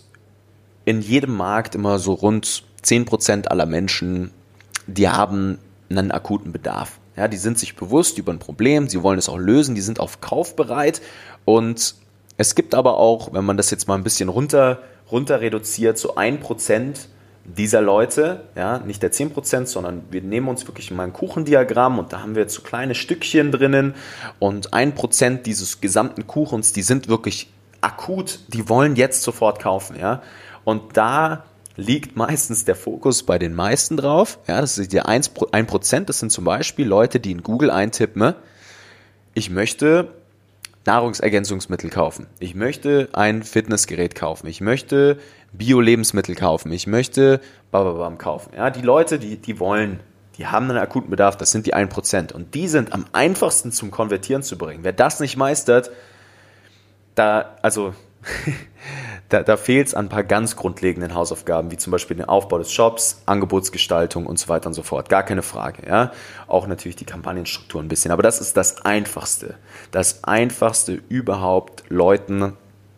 in 0.86 1.02
jedem 1.02 1.36
Markt 1.36 1.76
immer 1.76 2.00
so 2.00 2.14
rund 2.14 2.64
10% 2.84 3.48
aller 3.48 3.66
Menschen, 3.66 4.32
die 4.88 5.10
haben 5.10 5.60
einen 5.90 6.12
akuten 6.12 6.52
Bedarf. 6.52 7.00
Ja, 7.15 7.28
die 7.28 7.38
sind 7.38 7.60
sich 7.60 7.76
bewusst 7.76 8.17
über 8.17 8.34
ein 8.34 8.39
Problem, 8.39 8.89
sie 8.89 9.04
wollen 9.04 9.19
es 9.19 9.30
auch 9.30 9.38
lösen, 9.38 9.76
die 9.76 9.82
sind 9.82 9.99
auf 9.99 10.21
Kauf 10.21 10.56
bereit. 10.56 11.02
Und 11.45 11.95
es 12.38 12.56
gibt 12.56 12.73
aber 12.73 12.97
auch, 12.97 13.34
wenn 13.34 13.45
man 13.45 13.58
das 13.58 13.69
jetzt 13.69 13.88
mal 13.88 13.95
ein 13.95 14.04
bisschen 14.04 14.30
runter, 14.30 14.80
runter 15.12 15.41
reduziert, 15.41 15.97
so 15.97 16.15
ein 16.15 16.39
Prozent 16.39 17.08
dieser 17.45 17.82
Leute, 17.82 18.45
ja, 18.56 18.80
nicht 18.80 19.04
der 19.04 19.12
10%, 19.12 19.65
sondern 19.65 20.04
wir 20.10 20.21
nehmen 20.21 20.47
uns 20.47 20.65
wirklich 20.65 20.91
mal 20.91 21.04
ein 21.04 21.13
Kuchendiagramm 21.13 21.99
und 21.99 22.13
da 22.13 22.21
haben 22.21 22.36
wir 22.36 22.43
jetzt 22.43 22.54
so 22.54 22.62
kleine 22.62 22.95
Stückchen 22.95 23.52
drinnen 23.52 23.95
und 24.39 24.73
ein 24.73 24.95
Prozent 24.95 25.45
dieses 25.45 25.82
gesamten 25.82 26.26
Kuchens, 26.26 26.71
die 26.71 26.84
sind 26.84 27.10
wirklich 27.10 27.52
akut, 27.82 28.39
die 28.47 28.69
wollen 28.69 28.95
jetzt 28.95 29.23
sofort 29.23 29.60
kaufen, 29.62 29.97
ja. 29.99 30.21
Und 30.63 30.95
da 30.95 31.43
liegt 31.76 32.16
meistens 32.16 32.66
der 32.66 32.76
Fokus 32.76 33.24
bei 33.24 33.40
den 33.40 33.54
meisten 33.54 33.98
drauf. 33.98 34.40
Ja, 34.48 34.62
das 34.62 34.78
ist 34.78 34.94
die 34.94 35.02
1%, 35.02 35.66
Prozent. 35.66 36.10
das 36.10 36.20
sind 36.20 36.32
zum 36.32 36.46
Beispiel 36.46 36.88
Leute, 36.88 37.20
die 37.20 37.32
in 37.32 37.44
Google 37.44 37.72
eintippen, 37.72 38.34
ich 39.34 39.50
möchte 39.50 40.10
Nahrungsergänzungsmittel 40.86 41.90
kaufen. 41.90 42.28
Ich 42.40 42.56
möchte 42.56 43.10
ein 43.14 43.44
Fitnessgerät 43.44 44.16
kaufen. 44.16 44.48
Ich 44.48 44.62
möchte 44.62 45.18
Bio-Lebensmittel 45.54 46.36
kaufen. 46.36 46.72
Ich 46.72 46.88
möchte 46.88 47.40
bababam 47.72 48.18
kaufen. 48.18 48.52
Ja, 48.56 48.70
die 48.70 48.82
Leute, 48.82 49.18
die, 49.18 49.38
die 49.38 49.60
wollen, 49.60 50.02
die 50.38 50.48
haben 50.48 50.70
einen 50.70 50.80
akuten 50.80 51.10
Bedarf, 51.10 51.38
das 51.38 51.52
sind 51.52 51.66
die 51.66 51.74
1%. 51.74 52.34
Und 52.34 52.54
die 52.54 52.68
sind 52.68 52.94
am 52.94 53.06
einfachsten 53.14 53.72
zum 53.72 53.92
Konvertieren 53.92 54.44
zu 54.44 54.58
bringen. 54.58 54.84
Wer 54.84 54.94
das 54.94 55.20
nicht 55.20 55.38
meistert, 55.38 55.90
da, 57.16 57.56
also, 57.62 57.94
da, 59.34 59.41
da 59.41 59.58
fehlt 59.58 59.88
es 59.88 59.96
an 59.96 60.06
ein 60.06 60.10
paar 60.10 60.24
ganz 60.24 60.56
grundlegenden 60.56 61.15
Hausaufgaben, 61.15 61.72
wie 61.72 61.78
zum 61.78 61.91
Beispiel 61.91 62.15
den 62.15 62.28
Aufbau 62.28 62.60
des 62.60 62.72
Shops, 62.72 63.24
Angebotsgestaltung 63.26 64.28
und 64.28 64.38
so 64.38 64.48
weiter 64.48 64.67
und 64.67 64.74
so 64.74 64.84
fort. 64.84 65.10
Gar 65.10 65.24
keine 65.24 65.41
Frage, 65.41 65.88
ja. 65.88 66.12
Auch 66.48 66.67
natürlich 66.67 66.98
die 66.98 67.06
Kampagnenstruktur 67.06 67.82
ein 67.82 67.88
bisschen. 67.88 68.12
Aber 68.12 68.22
das 68.22 68.39
ist 68.39 68.56
das 68.56 68.86
Einfachste. 68.86 69.56
Das 69.91 70.24
Einfachste 70.24 71.02
überhaupt, 71.10 71.84
Leuten 71.89 72.54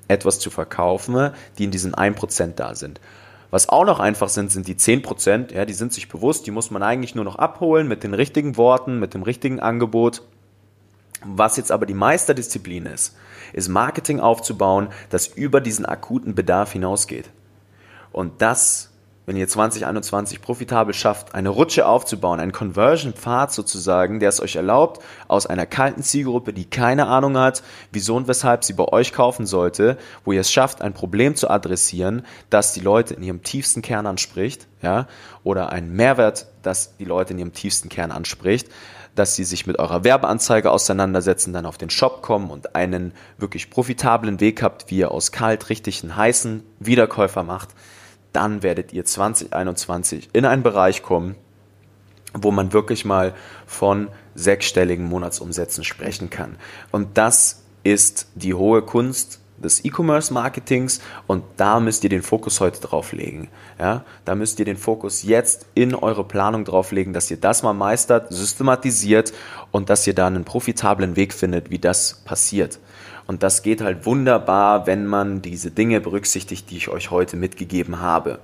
etwas 0.09 0.39
zu 0.39 0.49
verkaufen, 0.49 1.31
die 1.57 1.63
in 1.63 1.71
diesen 1.71 1.95
1% 1.95 2.53
da 2.55 2.75
sind. 2.75 2.99
Was 3.49 3.69
auch 3.69 3.85
noch 3.85 4.01
einfach 4.01 4.27
sind, 4.27 4.51
sind 4.51 4.67
die 4.67 4.75
10%, 4.75 5.53
ja, 5.53 5.63
die 5.63 5.73
sind 5.73 5.93
sich 5.93 6.09
bewusst, 6.09 6.45
die 6.45 6.51
muss 6.51 6.71
man 6.71 6.83
eigentlich 6.83 7.15
nur 7.15 7.23
noch 7.23 7.37
abholen 7.37 7.87
mit 7.87 8.03
den 8.03 8.13
richtigen 8.13 8.57
Worten, 8.57 8.99
mit 8.99 9.13
dem 9.13 9.23
richtigen 9.23 9.61
Angebot. 9.61 10.23
Was 11.27 11.57
jetzt 11.57 11.71
aber 11.71 11.87
die 11.87 11.95
Meisterdisziplin 11.95 12.85
ist, 12.85 13.15
ist 13.51 13.67
Marketing 13.67 14.19
aufzubauen, 14.19 14.89
das 15.09 15.27
über 15.27 15.59
diesen 15.59 15.85
akuten 15.85 16.35
Bedarf 16.35 16.73
hinausgeht. 16.73 17.31
Und 18.11 18.43
das, 18.43 18.91
wenn 19.25 19.35
ihr 19.35 19.47
2021 19.47 20.39
profitabel 20.39 20.93
schafft, 20.93 21.33
eine 21.33 21.49
Rutsche 21.49 21.87
aufzubauen, 21.87 22.39
einen 22.39 22.51
Conversion-Pfad 22.51 23.51
sozusagen, 23.51 24.19
der 24.19 24.29
es 24.29 24.39
euch 24.39 24.55
erlaubt, 24.55 25.03
aus 25.27 25.47
einer 25.47 25.65
kalten 25.65 26.03
Zielgruppe, 26.03 26.53
die 26.53 26.65
keine 26.65 27.07
Ahnung 27.07 27.37
hat, 27.37 27.63
wieso 27.91 28.15
und 28.15 28.27
weshalb 28.27 28.63
sie 28.63 28.73
bei 28.73 28.85
euch 28.85 29.11
kaufen 29.11 29.47
sollte, 29.47 29.97
wo 30.25 30.31
ihr 30.31 30.41
es 30.41 30.51
schafft, 30.51 30.83
ein 30.83 30.93
Problem 30.93 31.35
zu 31.35 31.49
adressieren, 31.49 32.23
das 32.51 32.73
die 32.73 32.81
Leute 32.81 33.15
in 33.15 33.23
ihrem 33.23 33.41
tiefsten 33.41 33.81
Kern 33.81 34.05
anspricht, 34.05 34.67
ja, 34.83 35.07
oder 35.43 35.71
einen 35.71 35.95
Mehrwert, 35.95 36.45
das 36.61 36.95
die 36.97 37.05
Leute 37.05 37.33
in 37.33 37.39
ihrem 37.39 37.53
tiefsten 37.53 37.89
Kern 37.89 38.11
anspricht, 38.11 38.69
dass 39.15 39.35
sie 39.35 39.45
sich 39.45 39.65
mit 39.65 39.79
eurer 39.79 40.03
Werbeanzeige 40.03 40.69
auseinandersetzen, 40.71 41.53
dann 41.53 41.65
auf 41.65 41.77
den 41.77 41.89
Shop 41.89 42.21
kommen 42.21 42.49
und 42.51 42.75
einen 42.75 43.13
wirklich 43.37 43.69
profitablen 43.69 44.39
Weg 44.39 44.61
habt, 44.61 44.91
wie 44.91 44.97
ihr 44.97 45.11
aus 45.11 45.31
kalt 45.31 45.69
richtig 45.69 46.03
einen 46.03 46.15
heißen 46.15 46.63
Wiederkäufer 46.79 47.43
macht, 47.43 47.69
dann 48.33 48.61
werdet 48.61 48.91
ihr 48.91 49.05
2021 49.05 50.29
in 50.33 50.45
einen 50.45 50.63
Bereich 50.63 51.01
kommen, 51.01 51.35
wo 52.33 52.51
man 52.51 52.73
wirklich 52.73 53.05
mal 53.05 53.33
von 53.65 54.09
sechsstelligen 54.35 55.05
Monatsumsätzen 55.05 55.85
sprechen 55.85 56.29
kann. 56.29 56.57
Und 56.91 57.17
das 57.17 57.63
ist 57.83 58.27
die 58.35 58.53
hohe 58.53 58.81
Kunst 58.81 59.39
des 59.57 59.83
E-Commerce-Marketings 59.85 61.01
und 61.27 61.43
da 61.57 61.79
müsst 61.79 62.03
ihr 62.03 62.09
den 62.09 62.21
Fokus 62.21 62.59
heute 62.59 62.81
drauf 62.81 63.11
legen. 63.13 63.49
Ja, 63.79 64.03
da 64.25 64.35
müsst 64.35 64.59
ihr 64.59 64.65
den 64.65 64.77
Fokus 64.77 65.23
jetzt 65.23 65.67
in 65.73 65.95
eure 65.95 66.23
Planung 66.23 66.65
drauf 66.65 66.91
legen, 66.91 67.13
dass 67.13 67.31
ihr 67.31 67.37
das 67.37 67.63
mal 67.63 67.73
meistert, 67.73 68.31
systematisiert 68.33 69.33
und 69.71 69.89
dass 69.89 70.05
ihr 70.07 70.13
da 70.13 70.27
einen 70.27 70.43
profitablen 70.43 71.15
Weg 71.15 71.33
findet, 71.33 71.69
wie 71.69 71.79
das 71.79 72.21
passiert. 72.25 72.79
Und 73.27 73.43
das 73.43 73.63
geht 73.63 73.81
halt 73.81 74.05
wunderbar, 74.05 74.87
wenn 74.87 75.05
man 75.05 75.41
diese 75.41 75.71
Dinge 75.71 75.99
berücksichtigt, 75.99 76.69
die 76.69 76.77
ich 76.77 76.89
euch 76.89 77.09
heute 77.09 77.37
mitgegeben 77.37 77.99
habe. 77.99 78.39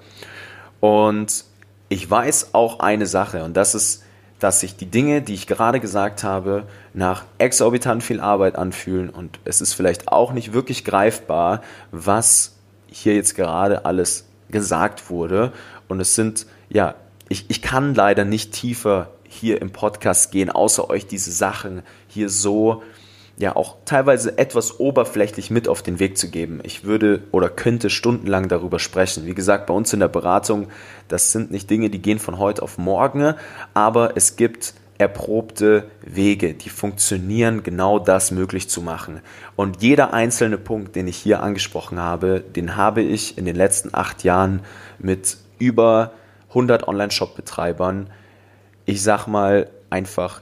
Und 0.80 1.46
ich 1.90 2.10
weiß 2.10 2.54
auch 2.54 2.80
eine 2.80 3.06
Sache 3.06 3.44
und 3.44 3.56
das 3.56 3.76
ist, 3.76 4.04
dass 4.42 4.60
sich 4.60 4.76
die 4.76 4.88
Dinge, 4.88 5.22
die 5.22 5.36
ich 5.36 5.46
gerade 5.46 5.80
gesagt 5.80 6.24
habe, 6.24 6.64
nach 6.96 7.26
exorbitant 7.38 8.04
viel 8.04 8.20
Arbeit 8.20 8.56
anfühlen 8.56 9.12
und 9.12 9.40
es 9.46 9.62
ist 9.62 9.74
vielleicht 9.74 10.08
auch 10.08 10.34
nicht 10.34 10.52
wirklich 10.52 10.84
greifbar, 10.84 11.62
was 11.92 12.56
hier 12.88 13.14
jetzt 13.14 13.36
gerade 13.36 13.86
alles 13.86 14.26
gesagt 14.50 15.12
wurde. 15.12 15.54
Und 15.88 16.00
es 16.00 16.16
sind, 16.16 16.48
ja, 16.70 16.96
ich, 17.30 17.46
ich 17.50 17.62
kann 17.62 17.94
leider 17.94 18.26
nicht 18.26 18.52
tiefer 18.52 19.12
hier 19.28 19.62
im 19.62 19.72
Podcast 19.72 20.32
gehen, 20.32 20.50
außer 20.50 20.90
euch 20.90 21.06
diese 21.06 21.32
Sachen 21.32 21.84
hier 22.08 22.28
so 22.28 22.82
ja 23.42 23.56
auch 23.56 23.78
teilweise 23.86 24.38
etwas 24.38 24.80
oberflächlich 24.80 25.52
mit 25.52 25.68
auf 25.68 25.82
den 25.82 26.00
Weg 26.00 26.18
zu 26.18 26.30
geben. 26.30 26.62
Ich 26.64 26.86
würde 26.86 27.24
oder 27.32 27.50
könnte 27.50 27.90
stundenlang 27.90 28.48
darüber 28.48 28.80
sprechen. 28.80 29.26
Wie 29.26 29.36
gesagt, 29.36 29.68
bei 29.68 29.74
uns 29.74 29.92
in 29.92 30.00
der 30.00 30.08
Beratung, 30.08 30.68
das 31.08 31.32
sind 31.32 31.52
nicht 31.52 31.70
Dinge, 31.70 31.90
die 31.90 32.02
gehen 32.02 32.20
von 32.20 32.38
heute 32.38 32.62
auf 32.62 32.78
morgen, 32.78 33.34
aber 33.74 34.16
es 34.16 34.38
gibt 34.38 34.74
erprobte 35.02 35.90
Wege, 36.02 36.54
die 36.54 36.70
funktionieren, 36.70 37.64
genau 37.64 37.98
das 37.98 38.32
möglich 38.32 38.70
zu 38.70 38.82
machen. 38.82 39.22
Und 39.56 39.82
jeder 39.82 40.14
einzelne 40.14 40.60
Punkt, 40.60 40.96
den 40.96 41.08
ich 41.08 41.18
hier 41.18 41.42
angesprochen 41.42 42.00
habe, 42.00 42.40
den 42.40 42.76
habe 42.76 43.02
ich 43.02 43.38
in 43.38 43.46
den 43.46 43.56
letzten 43.56 43.90
acht 43.94 44.24
Jahren 44.24 44.62
mit 45.00 45.38
über 45.58 46.12
100 46.50 46.88
Online-Shop-Betreibern, 46.88 48.12
ich 48.86 49.02
sag 49.02 49.26
mal, 49.26 49.70
einfach 49.90 50.42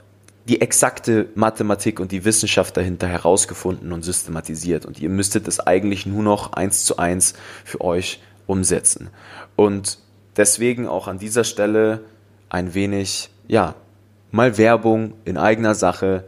die 0.50 0.62
exakte 0.62 1.30
Mathematik 1.36 2.00
und 2.00 2.12
die 2.12 2.26
Wissenschaft 2.26 2.76
dahinter 2.76 3.08
herausgefunden 3.08 3.94
und 3.94 4.02
systematisiert. 4.02 4.84
Und 4.84 5.00
ihr 5.00 5.10
müsstet 5.10 5.48
es 5.48 5.60
eigentlich 5.60 6.08
nur 6.08 6.24
noch 6.24 6.54
eins 6.54 6.86
zu 6.86 6.98
eins 6.98 7.36
für 7.64 7.82
euch 7.82 8.20
umsetzen. 8.48 9.12
Und 9.56 10.00
deswegen 10.38 10.88
auch 10.88 11.08
an 11.08 11.20
dieser 11.20 11.44
Stelle 11.44 12.02
ein 12.50 12.74
wenig, 12.74 13.30
ja, 13.48 13.76
mal 14.32 14.58
Werbung 14.58 15.14
in 15.24 15.38
eigener 15.38 15.76
Sache. 15.76 16.24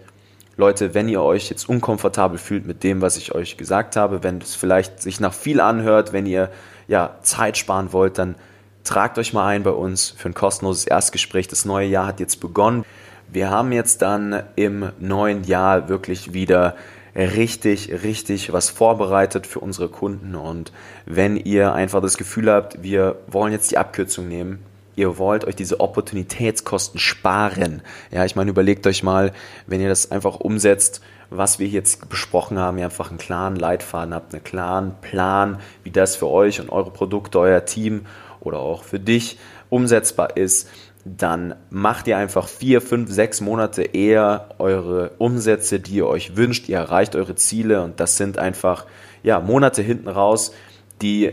Leute, 0.55 0.93
wenn 0.93 1.09
ihr 1.09 1.23
euch 1.23 1.49
jetzt 1.49 1.67
unkomfortabel 1.67 2.37
fühlt 2.37 2.67
mit 2.67 2.83
dem, 2.83 3.01
was 3.01 3.17
ich 3.17 3.33
euch 3.33 3.57
gesagt 3.57 3.95
habe, 3.95 4.21
wenn 4.21 4.37
es 4.37 4.53
vielleicht 4.53 5.01
sich 5.01 5.19
nach 5.19 5.33
viel 5.33 5.59
anhört, 5.59 6.13
wenn 6.13 6.27
ihr 6.27 6.51
ja 6.87 7.15
Zeit 7.23 7.57
sparen 7.57 7.91
wollt, 7.91 8.19
dann 8.19 8.35
tragt 8.83 9.17
euch 9.17 9.33
mal 9.33 9.47
ein 9.47 9.63
bei 9.63 9.71
uns 9.71 10.11
für 10.11 10.29
ein 10.29 10.35
kostenloses 10.35 10.85
Erstgespräch. 10.85 11.47
Das 11.47 11.65
neue 11.65 11.87
Jahr 11.87 12.05
hat 12.05 12.19
jetzt 12.19 12.39
begonnen. 12.39 12.85
Wir 13.33 13.49
haben 13.49 13.71
jetzt 13.71 14.01
dann 14.01 14.43
im 14.57 14.89
neuen 14.99 15.45
Jahr 15.45 15.87
wirklich 15.87 16.33
wieder 16.33 16.75
richtig, 17.15 18.03
richtig 18.03 18.51
was 18.51 18.69
vorbereitet 18.69 19.47
für 19.47 19.59
unsere 19.59 19.87
Kunden. 19.87 20.35
Und 20.35 20.73
wenn 21.05 21.37
ihr 21.37 21.73
einfach 21.73 22.01
das 22.01 22.17
Gefühl 22.17 22.51
habt, 22.51 22.83
wir 22.83 23.15
wollen 23.27 23.53
jetzt 23.53 23.71
die 23.71 23.77
Abkürzung 23.77 24.27
nehmen, 24.27 24.59
ihr 24.97 25.17
wollt 25.17 25.45
euch 25.45 25.55
diese 25.55 25.79
Opportunitätskosten 25.79 26.99
sparen. 26.99 27.81
Ja, 28.11 28.25
ich 28.25 28.35
meine, 28.35 28.51
überlegt 28.51 28.85
euch 28.85 29.01
mal, 29.01 29.31
wenn 29.65 29.79
ihr 29.79 29.87
das 29.87 30.11
einfach 30.11 30.41
umsetzt, 30.41 31.01
was 31.29 31.57
wir 31.57 31.67
jetzt 31.67 32.09
besprochen 32.09 32.59
haben, 32.59 32.77
ihr 32.79 32.85
einfach 32.85 33.11
einen 33.11 33.17
klaren 33.17 33.55
Leitfaden 33.55 34.13
habt, 34.13 34.33
einen 34.33 34.43
klaren 34.43 34.95
Plan, 34.99 35.59
wie 35.85 35.91
das 35.91 36.17
für 36.17 36.27
euch 36.27 36.59
und 36.59 36.69
eure 36.69 36.91
Produkte, 36.91 37.39
euer 37.39 37.63
Team 37.63 38.05
oder 38.41 38.59
auch 38.59 38.83
für 38.83 38.99
dich 38.99 39.39
umsetzbar 39.69 40.35
ist, 40.35 40.67
dann 41.05 41.55
macht 41.69 42.07
ihr 42.07 42.17
einfach 42.17 42.47
vier, 42.47 42.81
fünf, 42.81 43.11
sechs 43.11 43.41
Monate 43.41 43.83
eher 43.83 44.49
eure 44.59 45.11
Umsätze, 45.17 45.79
die 45.79 45.95
ihr 45.95 46.07
euch 46.07 46.35
wünscht. 46.37 46.69
Ihr 46.69 46.77
erreicht 46.77 47.15
eure 47.15 47.35
Ziele 47.35 47.81
und 47.81 47.99
das 47.99 48.17
sind 48.17 48.37
einfach 48.37 48.85
ja, 49.23 49.39
Monate 49.39 49.81
hinten 49.81 50.07
raus, 50.07 50.53
die 51.01 51.31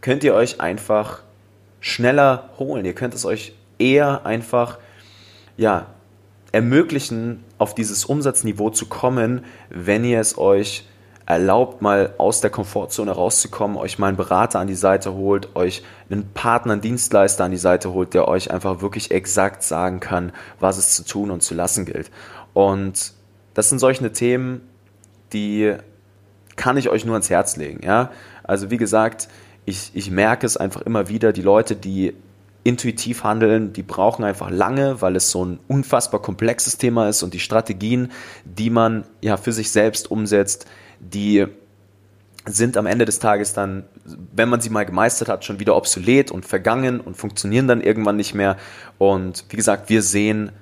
könnt 0.00 0.24
ihr 0.24 0.34
euch 0.34 0.60
einfach 0.60 1.22
schneller 1.80 2.50
holen. 2.58 2.84
Ihr 2.84 2.94
könnt 2.94 3.14
es 3.14 3.24
euch 3.24 3.54
eher 3.78 4.24
einfach 4.26 4.78
ja, 5.56 5.86
ermöglichen, 6.52 7.44
auf 7.58 7.74
dieses 7.74 8.04
Umsatzniveau 8.04 8.70
zu 8.70 8.86
kommen, 8.86 9.44
wenn 9.70 10.04
ihr 10.04 10.20
es 10.20 10.38
euch 10.38 10.86
erlaubt, 11.26 11.80
mal 11.80 12.14
aus 12.18 12.40
der 12.40 12.50
Komfortzone 12.50 13.10
rauszukommen, 13.10 13.76
euch 13.76 13.98
mal 13.98 14.08
einen 14.08 14.16
Berater 14.16 14.58
an 14.58 14.66
die 14.66 14.74
Seite 14.74 15.14
holt, 15.14 15.56
euch 15.56 15.82
einen 16.10 16.28
Partner, 16.34 16.72
einen 16.72 16.82
Dienstleister 16.82 17.44
an 17.44 17.50
die 17.50 17.56
Seite 17.56 17.92
holt, 17.92 18.12
der 18.12 18.28
euch 18.28 18.50
einfach 18.50 18.82
wirklich 18.82 19.10
exakt 19.10 19.62
sagen 19.62 20.00
kann, 20.00 20.32
was 20.60 20.76
es 20.76 20.94
zu 20.94 21.04
tun 21.04 21.30
und 21.30 21.42
zu 21.42 21.54
lassen 21.54 21.86
gilt. 21.86 22.10
Und 22.52 23.14
das 23.54 23.70
sind 23.70 23.78
solche 23.78 24.12
Themen, 24.12 24.60
die 25.32 25.74
kann 26.56 26.76
ich 26.76 26.88
euch 26.90 27.04
nur 27.04 27.14
ans 27.14 27.30
Herz 27.30 27.56
legen. 27.56 27.80
Ja? 27.84 28.10
Also 28.42 28.70
wie 28.70 28.76
gesagt, 28.76 29.28
ich, 29.64 29.92
ich 29.94 30.10
merke 30.10 30.44
es 30.44 30.56
einfach 30.56 30.82
immer 30.82 31.08
wieder, 31.08 31.32
die 31.32 31.42
Leute, 31.42 31.74
die 31.74 32.14
intuitiv 32.64 33.24
handeln, 33.24 33.72
die 33.72 33.82
brauchen 33.82 34.24
einfach 34.24 34.50
lange, 34.50 35.00
weil 35.02 35.16
es 35.16 35.30
so 35.30 35.44
ein 35.44 35.58
unfassbar 35.68 36.20
komplexes 36.20 36.78
Thema 36.78 37.08
ist 37.08 37.22
und 37.22 37.34
die 37.34 37.40
Strategien, 37.40 38.10
die 38.44 38.70
man 38.70 39.04
ja 39.20 39.36
für 39.36 39.52
sich 39.52 39.70
selbst 39.70 40.10
umsetzt, 40.10 40.66
die 41.00 41.46
sind 42.46 42.76
am 42.76 42.86
Ende 42.86 43.04
des 43.04 43.18
Tages 43.18 43.54
dann, 43.54 43.84
wenn 44.04 44.48
man 44.48 44.60
sie 44.60 44.68
mal 44.68 44.84
gemeistert 44.84 45.28
hat, 45.28 45.44
schon 45.44 45.60
wieder 45.60 45.76
obsolet 45.76 46.30
und 46.30 46.44
vergangen 46.44 47.00
und 47.00 47.16
funktionieren 47.16 47.68
dann 47.68 47.80
irgendwann 47.80 48.16
nicht 48.16 48.34
mehr. 48.34 48.56
Und 48.98 49.44
wie 49.48 49.56
gesagt, 49.56 49.88
wir 49.88 50.02
sehen 50.02 50.52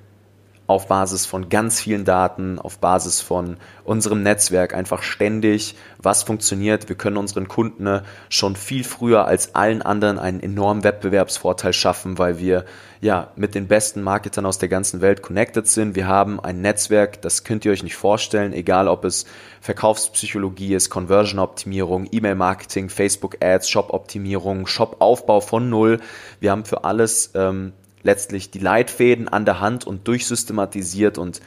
auf 0.67 0.89
Basis 0.89 1.27
von 1.27 1.49
ganz 1.49 1.81
vielen 1.81 2.05
Daten, 2.05 2.59
auf 2.59 2.79
Basis 2.79 3.21
von 3.21 3.57
unserem 3.85 4.23
Netzwerk 4.23 4.75
einfach 4.75 5.03
ständig, 5.03 5.75
was 5.99 6.23
funktioniert. 6.23 6.89
Wir 6.89 6.97
können 6.97 7.17
unseren 7.17 7.49
Kunden 7.49 8.01
schon 8.29 8.57
viel 8.57 8.85
früher 8.85 9.27
als 9.27 9.55
allen 9.55 9.83
anderen 9.83 10.19
einen 10.19 10.41
enormen 10.41 10.85
Wettbewerbsvorteil 10.85 11.73
schaffen, 11.73 12.19
weil 12.19 12.39
wir 12.39 12.65
ja 13.01 13.33
mit 13.35 13.57
den 13.57 13.67
besten 13.67 14.03
Marketern 14.03 14.47
aus 14.47 14.59
der 14.59 14.69
ganzen 14.69 15.01
Welt 15.01 15.23
connected 15.23 15.67
sind. 15.67 15.97
Wir 15.97 16.07
haben 16.07 16.39
ein 16.39 16.61
Netzwerk, 16.61 17.21
das 17.21 17.43
könnt 17.43 17.65
ihr 17.65 17.73
euch 17.73 17.83
nicht 17.83 17.97
vorstellen, 17.97 18.53
egal 18.53 18.87
ob 18.87 19.05
es 19.05 19.27
Verkaufspsychologie 19.61 20.75
ist, 20.75 20.91
Conversion-Optimierung, 20.91 22.09
E-Mail-Marketing, 22.11 22.89
Facebook-Ads, 22.89 23.69
Shop-Optimierung, 23.69 24.67
Shop-Aufbau 24.69 25.41
von 25.41 25.69
Null. 25.69 26.01
Wir 26.39 26.53
haben 26.53 26.65
für 26.65 26.85
alles 26.85 27.33
ähm, 27.35 27.73
letztlich 28.03 28.51
die 28.51 28.59
Leitfäden 28.59 29.29
an 29.29 29.45
der 29.45 29.61
Hand 29.61 29.87
und 29.87 30.09
durchsystematisiert 30.09 31.19
und 31.19 31.41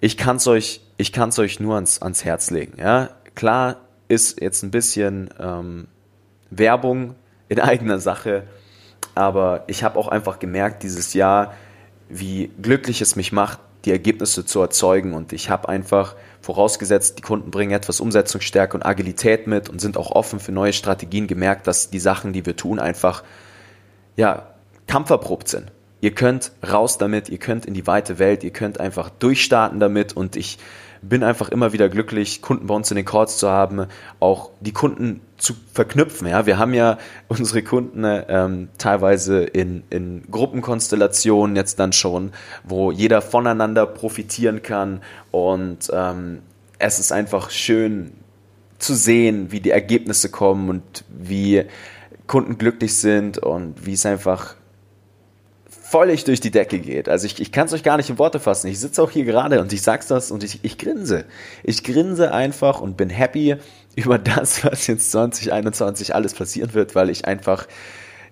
ich 0.00 0.16
kann 0.16 0.36
es 0.36 0.46
euch, 0.46 0.80
ich 0.96 1.12
kann 1.12 1.30
es 1.30 1.38
euch 1.38 1.60
nur 1.60 1.76
ans, 1.76 2.02
ans 2.02 2.24
Herz 2.24 2.50
legen. 2.50 2.78
Ja? 2.78 3.10
Klar 3.34 3.76
ist 4.08 4.40
jetzt 4.40 4.62
ein 4.62 4.70
bisschen 4.70 5.30
ähm, 5.38 5.88
Werbung 6.50 7.14
in 7.48 7.60
eigener 7.60 7.98
Sache, 7.98 8.44
aber 9.14 9.64
ich 9.66 9.82
habe 9.82 9.98
auch 9.98 10.08
einfach 10.08 10.38
gemerkt 10.38 10.82
dieses 10.82 11.14
Jahr, 11.14 11.54
wie 12.08 12.50
glücklich 12.60 13.00
es 13.00 13.16
mich 13.16 13.32
macht, 13.32 13.60
die 13.84 13.90
Ergebnisse 13.90 14.46
zu 14.46 14.60
erzeugen 14.60 15.12
und 15.12 15.32
ich 15.32 15.50
habe 15.50 15.68
einfach 15.68 16.16
vorausgesetzt, 16.40 17.18
die 17.18 17.22
Kunden 17.22 17.50
bringen 17.50 17.72
etwas 17.72 18.00
Umsetzungsstärke 18.00 18.76
und 18.76 18.84
Agilität 18.84 19.46
mit 19.46 19.68
und 19.68 19.80
sind 19.80 19.96
auch 19.96 20.10
offen 20.10 20.40
für 20.40 20.52
neue 20.52 20.72
Strategien 20.72 21.26
gemerkt, 21.26 21.66
dass 21.66 21.90
die 21.90 21.98
Sachen, 21.98 22.32
die 22.32 22.44
wir 22.44 22.56
tun, 22.56 22.78
einfach 22.78 23.24
ja 24.16 24.53
kampferprobt 24.86 25.48
sind. 25.48 25.72
Ihr 26.00 26.14
könnt 26.14 26.52
raus 26.70 26.98
damit, 26.98 27.30
ihr 27.30 27.38
könnt 27.38 27.64
in 27.64 27.72
die 27.72 27.86
weite 27.86 28.18
Welt, 28.18 28.44
ihr 28.44 28.50
könnt 28.50 28.78
einfach 28.78 29.08
durchstarten 29.08 29.80
damit 29.80 30.14
und 30.14 30.36
ich 30.36 30.58
bin 31.08 31.22
einfach 31.22 31.48
immer 31.48 31.72
wieder 31.72 31.88
glücklich, 31.88 32.42
Kunden 32.42 32.66
bei 32.66 32.74
uns 32.74 32.90
in 32.90 32.96
den 32.96 33.04
Calls 33.04 33.38
zu 33.38 33.48
haben, 33.48 33.86
auch 34.20 34.50
die 34.60 34.72
Kunden 34.72 35.20
zu 35.36 35.54
verknüpfen. 35.72 36.28
Ja, 36.28 36.46
wir 36.46 36.58
haben 36.58 36.74
ja 36.74 36.98
unsere 37.28 37.62
Kunden 37.62 38.04
ähm, 38.04 38.68
teilweise 38.78 39.44
in, 39.44 39.84
in 39.90 40.24
Gruppenkonstellationen 40.30 41.56
jetzt 41.56 41.78
dann 41.78 41.92
schon, 41.92 42.32
wo 42.64 42.90
jeder 42.90 43.22
voneinander 43.22 43.86
profitieren 43.86 44.62
kann 44.62 45.02
und 45.30 45.90
ähm, 45.92 46.40
es 46.78 46.98
ist 46.98 47.12
einfach 47.12 47.50
schön 47.50 48.12
zu 48.78 48.94
sehen, 48.94 49.52
wie 49.52 49.60
die 49.60 49.70
Ergebnisse 49.70 50.30
kommen 50.30 50.68
und 50.68 51.04
wie 51.08 51.64
Kunden 52.26 52.58
glücklich 52.58 52.98
sind 52.98 53.38
und 53.38 53.86
wie 53.86 53.94
es 53.94 54.04
einfach 54.04 54.56
völlig 55.94 56.24
durch 56.24 56.40
die 56.40 56.50
Decke 56.50 56.80
geht. 56.80 57.08
Also 57.08 57.26
ich, 57.26 57.40
ich 57.40 57.52
kann 57.52 57.66
es 57.66 57.72
euch 57.72 57.84
gar 57.84 57.96
nicht 57.98 58.10
in 58.10 58.18
Worte 58.18 58.40
fassen. 58.40 58.66
Ich 58.66 58.80
sitze 58.80 59.00
auch 59.00 59.12
hier 59.12 59.24
gerade 59.24 59.60
und 59.60 59.72
ich 59.72 59.80
sag's 59.80 60.08
das 60.08 60.32
und 60.32 60.42
ich, 60.42 60.58
ich 60.64 60.76
grinse. 60.76 61.24
Ich 61.62 61.84
grinse 61.84 62.34
einfach 62.34 62.80
und 62.80 62.96
bin 62.96 63.10
happy 63.10 63.54
über 63.94 64.18
das, 64.18 64.64
was 64.64 64.88
jetzt 64.88 65.12
2021 65.12 66.12
alles 66.12 66.34
passieren 66.34 66.74
wird, 66.74 66.96
weil 66.96 67.10
ich 67.10 67.26
einfach, 67.26 67.68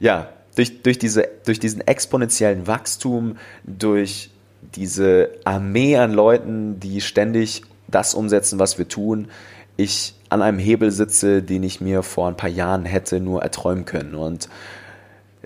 ja, 0.00 0.30
durch, 0.56 0.82
durch, 0.82 0.98
diese, 0.98 1.28
durch 1.44 1.60
diesen 1.60 1.86
exponentiellen 1.86 2.66
Wachstum, 2.66 3.36
durch 3.62 4.30
diese 4.74 5.30
Armee 5.44 5.96
an 5.96 6.12
Leuten, 6.12 6.80
die 6.80 7.00
ständig 7.00 7.62
das 7.86 8.14
umsetzen, 8.14 8.58
was 8.58 8.76
wir 8.76 8.88
tun, 8.88 9.28
ich 9.76 10.16
an 10.30 10.42
einem 10.42 10.58
Hebel 10.58 10.90
sitze, 10.90 11.44
den 11.44 11.62
ich 11.62 11.80
mir 11.80 12.02
vor 12.02 12.26
ein 12.26 12.36
paar 12.36 12.50
Jahren 12.50 12.86
hätte 12.86 13.20
nur 13.20 13.40
erträumen 13.40 13.84
können. 13.84 14.16
Und 14.16 14.48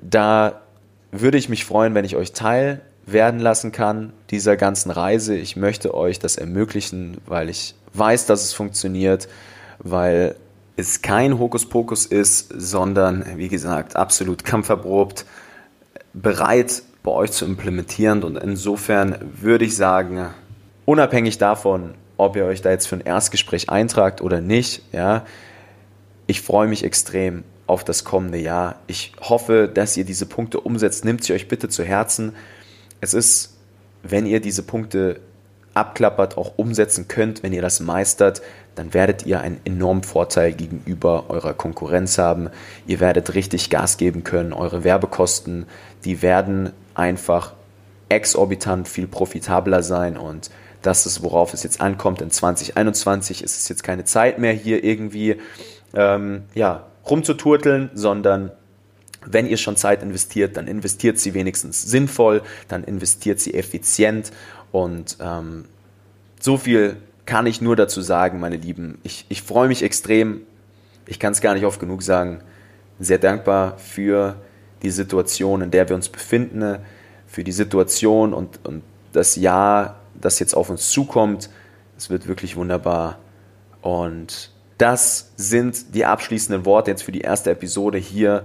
da 0.00 0.62
würde 1.12 1.38
ich 1.38 1.48
mich 1.48 1.64
freuen, 1.64 1.94
wenn 1.94 2.04
ich 2.04 2.16
euch 2.16 2.32
teil 2.32 2.80
werden 3.06 3.40
lassen 3.40 3.72
kann 3.72 4.12
dieser 4.30 4.56
ganzen 4.56 4.90
Reise. 4.90 5.36
Ich 5.36 5.56
möchte 5.56 5.94
euch 5.94 6.18
das 6.18 6.36
ermöglichen, 6.36 7.18
weil 7.26 7.48
ich 7.48 7.74
weiß, 7.94 8.26
dass 8.26 8.42
es 8.42 8.52
funktioniert, 8.52 9.28
weil 9.78 10.34
es 10.76 11.02
kein 11.02 11.38
Hokuspokus 11.38 12.04
ist, 12.04 12.52
sondern, 12.54 13.24
wie 13.36 13.48
gesagt, 13.48 13.96
absolut 13.96 14.44
kampferprobt, 14.44 15.24
bereit 16.12 16.82
bei 17.02 17.12
euch 17.12 17.30
zu 17.30 17.44
implementieren. 17.44 18.24
Und 18.24 18.36
insofern 18.36 19.16
würde 19.40 19.64
ich 19.64 19.76
sagen, 19.76 20.28
unabhängig 20.84 21.38
davon, 21.38 21.94
ob 22.16 22.36
ihr 22.36 22.44
euch 22.44 22.60
da 22.60 22.70
jetzt 22.70 22.88
für 22.88 22.96
ein 22.96 23.02
Erstgespräch 23.02 23.70
eintragt 23.70 24.20
oder 24.20 24.40
nicht, 24.40 24.82
ja, 24.92 25.24
ich 26.26 26.42
freue 26.42 26.66
mich 26.66 26.82
extrem 26.82 27.44
auf 27.66 27.84
das 27.84 28.04
kommende 28.04 28.38
Jahr. 28.38 28.76
Ich 28.86 29.12
hoffe, 29.20 29.70
dass 29.72 29.96
ihr 29.96 30.04
diese 30.04 30.26
Punkte 30.26 30.60
umsetzt. 30.60 31.04
Nehmt 31.04 31.24
sie 31.24 31.32
euch 31.32 31.48
bitte 31.48 31.68
zu 31.68 31.84
Herzen. 31.84 32.34
Es 33.00 33.14
ist, 33.14 33.56
wenn 34.02 34.26
ihr 34.26 34.40
diese 34.40 34.62
Punkte 34.62 35.20
abklappert, 35.74 36.38
auch 36.38 36.52
umsetzen 36.56 37.06
könnt, 37.08 37.42
wenn 37.42 37.52
ihr 37.52 37.62
das 37.62 37.80
meistert, 37.80 38.40
dann 38.76 38.94
werdet 38.94 39.26
ihr 39.26 39.40
einen 39.40 39.60
enormen 39.64 40.02
Vorteil 40.02 40.52
gegenüber 40.52 41.24
eurer 41.28 41.54
Konkurrenz 41.54 42.18
haben. 42.18 42.50
Ihr 42.86 43.00
werdet 43.00 43.34
richtig 43.34 43.68
Gas 43.70 43.96
geben 43.96 44.24
können. 44.24 44.52
Eure 44.52 44.84
Werbekosten, 44.84 45.66
die 46.04 46.22
werden 46.22 46.72
einfach 46.94 47.52
exorbitant 48.08 48.88
viel 48.88 49.06
profitabler 49.06 49.82
sein 49.82 50.16
und 50.16 50.50
das 50.82 51.04
ist, 51.06 51.22
worauf 51.22 51.52
es 51.52 51.64
jetzt 51.64 51.80
ankommt. 51.80 52.22
In 52.22 52.30
2021 52.30 53.42
ist 53.42 53.58
es 53.58 53.68
jetzt 53.68 53.82
keine 53.82 54.04
Zeit 54.04 54.38
mehr, 54.38 54.52
hier 54.52 54.84
irgendwie 54.84 55.36
ähm, 55.94 56.44
ja, 56.54 56.84
rumzuturteln, 57.08 57.90
sondern 57.94 58.52
wenn 59.24 59.46
ihr 59.46 59.56
schon 59.56 59.76
Zeit 59.76 60.02
investiert, 60.02 60.56
dann 60.56 60.68
investiert 60.68 61.18
sie 61.18 61.34
wenigstens 61.34 61.82
sinnvoll, 61.82 62.42
dann 62.68 62.84
investiert 62.84 63.40
sie 63.40 63.54
effizient 63.54 64.32
und 64.72 65.16
ähm, 65.20 65.64
so 66.40 66.56
viel 66.56 66.96
kann 67.24 67.46
ich 67.46 67.60
nur 67.60 67.74
dazu 67.74 68.00
sagen, 68.00 68.38
meine 68.38 68.56
Lieben. 68.56 68.98
Ich, 69.02 69.26
ich 69.28 69.42
freue 69.42 69.68
mich 69.68 69.82
extrem, 69.82 70.42
ich 71.06 71.18
kann 71.18 71.32
es 71.32 71.40
gar 71.40 71.54
nicht 71.54 71.64
oft 71.64 71.80
genug 71.80 72.02
sagen, 72.02 72.40
sehr 73.00 73.18
dankbar 73.18 73.78
für 73.78 74.36
die 74.82 74.90
Situation, 74.90 75.60
in 75.60 75.70
der 75.70 75.88
wir 75.88 75.96
uns 75.96 76.08
befinden, 76.08 76.78
für 77.26 77.42
die 77.42 77.52
Situation 77.52 78.32
und, 78.32 78.64
und 78.64 78.82
das 79.12 79.36
Jahr, 79.36 79.96
das 80.14 80.38
jetzt 80.38 80.54
auf 80.54 80.70
uns 80.70 80.90
zukommt. 80.90 81.50
Es 81.98 82.10
wird 82.10 82.28
wirklich 82.28 82.56
wunderbar 82.56 83.18
und 83.82 84.50
das 84.78 85.32
sind 85.36 85.94
die 85.94 86.04
abschließenden 86.04 86.64
Worte 86.64 86.90
jetzt 86.90 87.02
für 87.02 87.12
die 87.12 87.22
erste 87.22 87.50
Episode 87.50 87.98
hier 87.98 88.44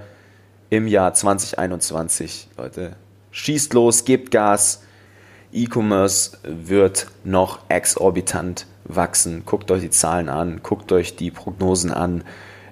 im 0.70 0.88
Jahr 0.88 1.14
2021. 1.14 2.48
Leute, 2.58 2.96
schießt 3.32 3.74
los, 3.74 4.06
gebt 4.06 4.32
Gas. 4.32 4.84
E-Commerce 5.52 6.38
wird 6.44 7.08
noch 7.26 7.60
exorbitant 7.68 8.66
wachsen. 8.86 9.44
Guckt 9.46 9.70
euch 9.72 9.82
die 9.82 9.90
Zahlen 9.90 10.30
an, 10.30 10.62
guckt 10.64 10.92
euch 10.94 11.18
die 11.18 11.32
Prognosen 11.32 11.92
an. 11.92 12.24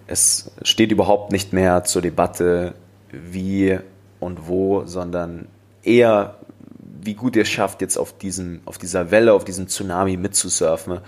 Es 0.08 0.52
steht 0.62 0.91
überhaupt 0.91 1.32
nicht 1.34 1.52
mehr 1.52 1.84
zur 1.84 2.02
Debatte, 2.02 2.74
wie 3.12 3.78
und 4.22 4.48
wo, 4.48 4.86
sondern 4.86 5.48
eher, 5.84 6.38
wie 6.80 7.15
gut 7.15 7.36
ihr 7.36 7.45
schafft, 7.45 7.82
jetzt 7.82 7.98
auf, 7.98 8.17
diesem, 8.17 8.62
auf 8.65 8.78
dieser 8.78 9.12
Welle, 9.12 9.34
auf 9.34 9.43
diesem 9.43 9.67
Tsunami 9.67 10.15
mitzusurfen 10.15 11.00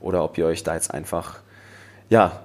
oder 0.00 0.24
ob 0.24 0.38
ihr 0.38 0.46
euch 0.46 0.64
da 0.64 0.74
jetzt 0.74 0.92
einfach 0.92 1.40
ja, 2.12 2.44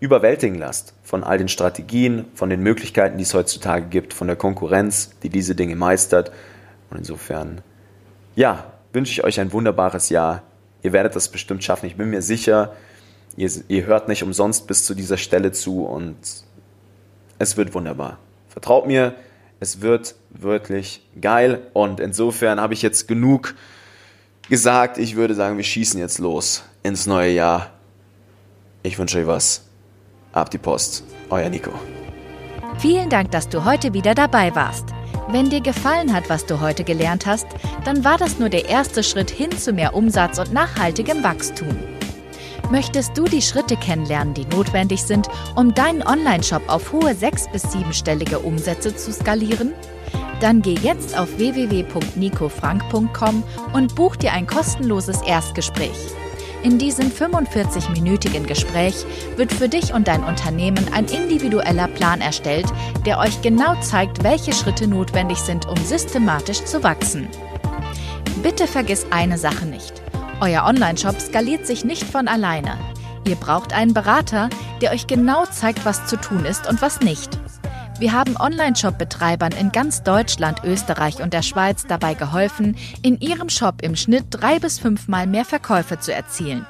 überwältigen 0.00 0.56
lasst 0.56 0.92
von 1.04 1.22
all 1.22 1.38
den 1.38 1.46
Strategien, 1.46 2.24
von 2.34 2.50
den 2.50 2.60
Möglichkeiten, 2.60 3.16
die 3.16 3.22
es 3.22 3.32
heutzutage 3.32 3.86
gibt, 3.86 4.12
von 4.12 4.26
der 4.26 4.34
Konkurrenz, 4.34 5.12
die 5.22 5.28
diese 5.28 5.54
Dinge 5.54 5.76
meistert. 5.76 6.32
Und 6.90 6.98
insofern, 6.98 7.60
ja, 8.34 8.64
wünsche 8.92 9.12
ich 9.12 9.22
euch 9.22 9.38
ein 9.38 9.52
wunderbares 9.52 10.08
Jahr. 10.08 10.42
Ihr 10.82 10.92
werdet 10.92 11.14
das 11.14 11.28
bestimmt 11.28 11.62
schaffen. 11.62 11.86
Ich 11.86 11.94
bin 11.94 12.10
mir 12.10 12.20
sicher, 12.20 12.74
ihr, 13.36 13.48
ihr 13.68 13.86
hört 13.86 14.08
nicht 14.08 14.24
umsonst 14.24 14.66
bis 14.66 14.84
zu 14.84 14.96
dieser 14.96 15.18
Stelle 15.18 15.52
zu 15.52 15.84
und 15.84 16.16
es 17.38 17.56
wird 17.56 17.74
wunderbar. 17.74 18.18
Vertraut 18.48 18.88
mir, 18.88 19.14
Es 19.60 19.80
wird 19.80 20.16
wirklich 20.30 21.02
geil 21.20 21.62
und 21.74 22.00
insofern 22.00 22.60
habe 22.60 22.74
ich 22.74 22.82
jetzt 22.82 23.06
genug 23.06 23.54
gesagt. 24.48 24.98
Ich 24.98 25.14
würde 25.14 25.34
sagen, 25.34 25.56
wir 25.56 25.64
schießen 25.64 26.00
jetzt 26.00 26.18
los 26.18 26.64
ins 26.82 27.06
neue 27.06 27.30
Jahr. 27.30 27.77
Ich 28.82 28.98
wünsche 28.98 29.18
euch 29.18 29.26
was. 29.26 29.62
Ab 30.32 30.50
die 30.50 30.58
Post. 30.58 31.04
Euer 31.30 31.48
Nico. 31.48 31.70
Vielen 32.78 33.10
Dank, 33.10 33.30
dass 33.32 33.48
du 33.48 33.64
heute 33.64 33.92
wieder 33.92 34.14
dabei 34.14 34.54
warst. 34.54 34.84
Wenn 35.30 35.50
dir 35.50 35.60
gefallen 35.60 36.14
hat, 36.14 36.30
was 36.30 36.46
du 36.46 36.60
heute 36.60 36.84
gelernt 36.84 37.26
hast, 37.26 37.46
dann 37.84 38.04
war 38.04 38.16
das 38.16 38.38
nur 38.38 38.48
der 38.48 38.68
erste 38.68 39.02
Schritt 39.02 39.30
hin 39.30 39.50
zu 39.52 39.72
mehr 39.72 39.94
Umsatz 39.94 40.38
und 40.38 40.52
nachhaltigem 40.52 41.22
Wachstum. 41.22 41.76
Möchtest 42.70 43.16
du 43.16 43.24
die 43.24 43.42
Schritte 43.42 43.76
kennenlernen, 43.76 44.34
die 44.34 44.44
notwendig 44.44 45.02
sind, 45.02 45.28
um 45.56 45.74
deinen 45.74 46.02
Online-Shop 46.02 46.62
auf 46.68 46.92
hohe 46.92 47.14
sechs- 47.14 47.50
bis 47.50 47.62
siebenstellige 47.62 48.38
Umsätze 48.38 48.94
zu 48.94 49.12
skalieren? 49.12 49.72
Dann 50.40 50.62
geh 50.62 50.74
jetzt 50.74 51.18
auf 51.18 51.36
www.nicofrank.com 51.36 53.42
und 53.72 53.94
buch 53.94 54.16
dir 54.16 54.32
ein 54.32 54.46
kostenloses 54.46 55.20
Erstgespräch. 55.22 55.96
In 56.64 56.76
diesem 56.76 57.10
45-minütigen 57.10 58.44
Gespräch 58.44 59.04
wird 59.36 59.52
für 59.52 59.68
dich 59.68 59.94
und 59.94 60.08
dein 60.08 60.24
Unternehmen 60.24 60.92
ein 60.92 61.06
individueller 61.06 61.86
Plan 61.86 62.20
erstellt, 62.20 62.66
der 63.06 63.18
euch 63.18 63.40
genau 63.42 63.80
zeigt, 63.80 64.24
welche 64.24 64.52
Schritte 64.52 64.88
notwendig 64.88 65.38
sind, 65.38 65.66
um 65.66 65.76
systematisch 65.76 66.64
zu 66.64 66.82
wachsen. 66.82 67.28
Bitte 68.42 68.66
vergiss 68.66 69.06
eine 69.10 69.38
Sache 69.38 69.66
nicht. 69.66 70.02
Euer 70.40 70.64
Online-Shop 70.64 71.20
skaliert 71.20 71.66
sich 71.66 71.84
nicht 71.84 72.04
von 72.04 72.28
alleine. 72.28 72.76
Ihr 73.26 73.36
braucht 73.36 73.72
einen 73.72 73.94
Berater, 73.94 74.48
der 74.80 74.92
euch 74.92 75.06
genau 75.06 75.44
zeigt, 75.46 75.84
was 75.84 76.06
zu 76.06 76.16
tun 76.16 76.44
ist 76.44 76.68
und 76.68 76.82
was 76.82 77.00
nicht. 77.00 77.38
Wir 77.98 78.12
haben 78.12 78.36
Online-Shop-Betreibern 78.36 79.52
in 79.52 79.72
ganz 79.72 80.04
Deutschland, 80.04 80.62
Österreich 80.62 81.20
und 81.20 81.32
der 81.32 81.42
Schweiz 81.42 81.84
dabei 81.84 82.14
geholfen, 82.14 82.76
in 83.02 83.20
ihrem 83.20 83.48
Shop 83.48 83.82
im 83.82 83.96
Schnitt 83.96 84.26
drei 84.30 84.60
bis 84.60 84.78
fünfmal 84.78 85.26
mehr 85.26 85.44
Verkäufe 85.44 85.98
zu 85.98 86.14
erzielen. 86.14 86.64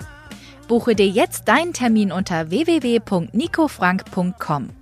Buche 0.69 0.95
dir 0.95 1.09
jetzt 1.09 1.49
deinen 1.49 1.75
Termin 1.75 2.13
unter 2.13 2.51
www.nicofrank.com. 2.51 4.78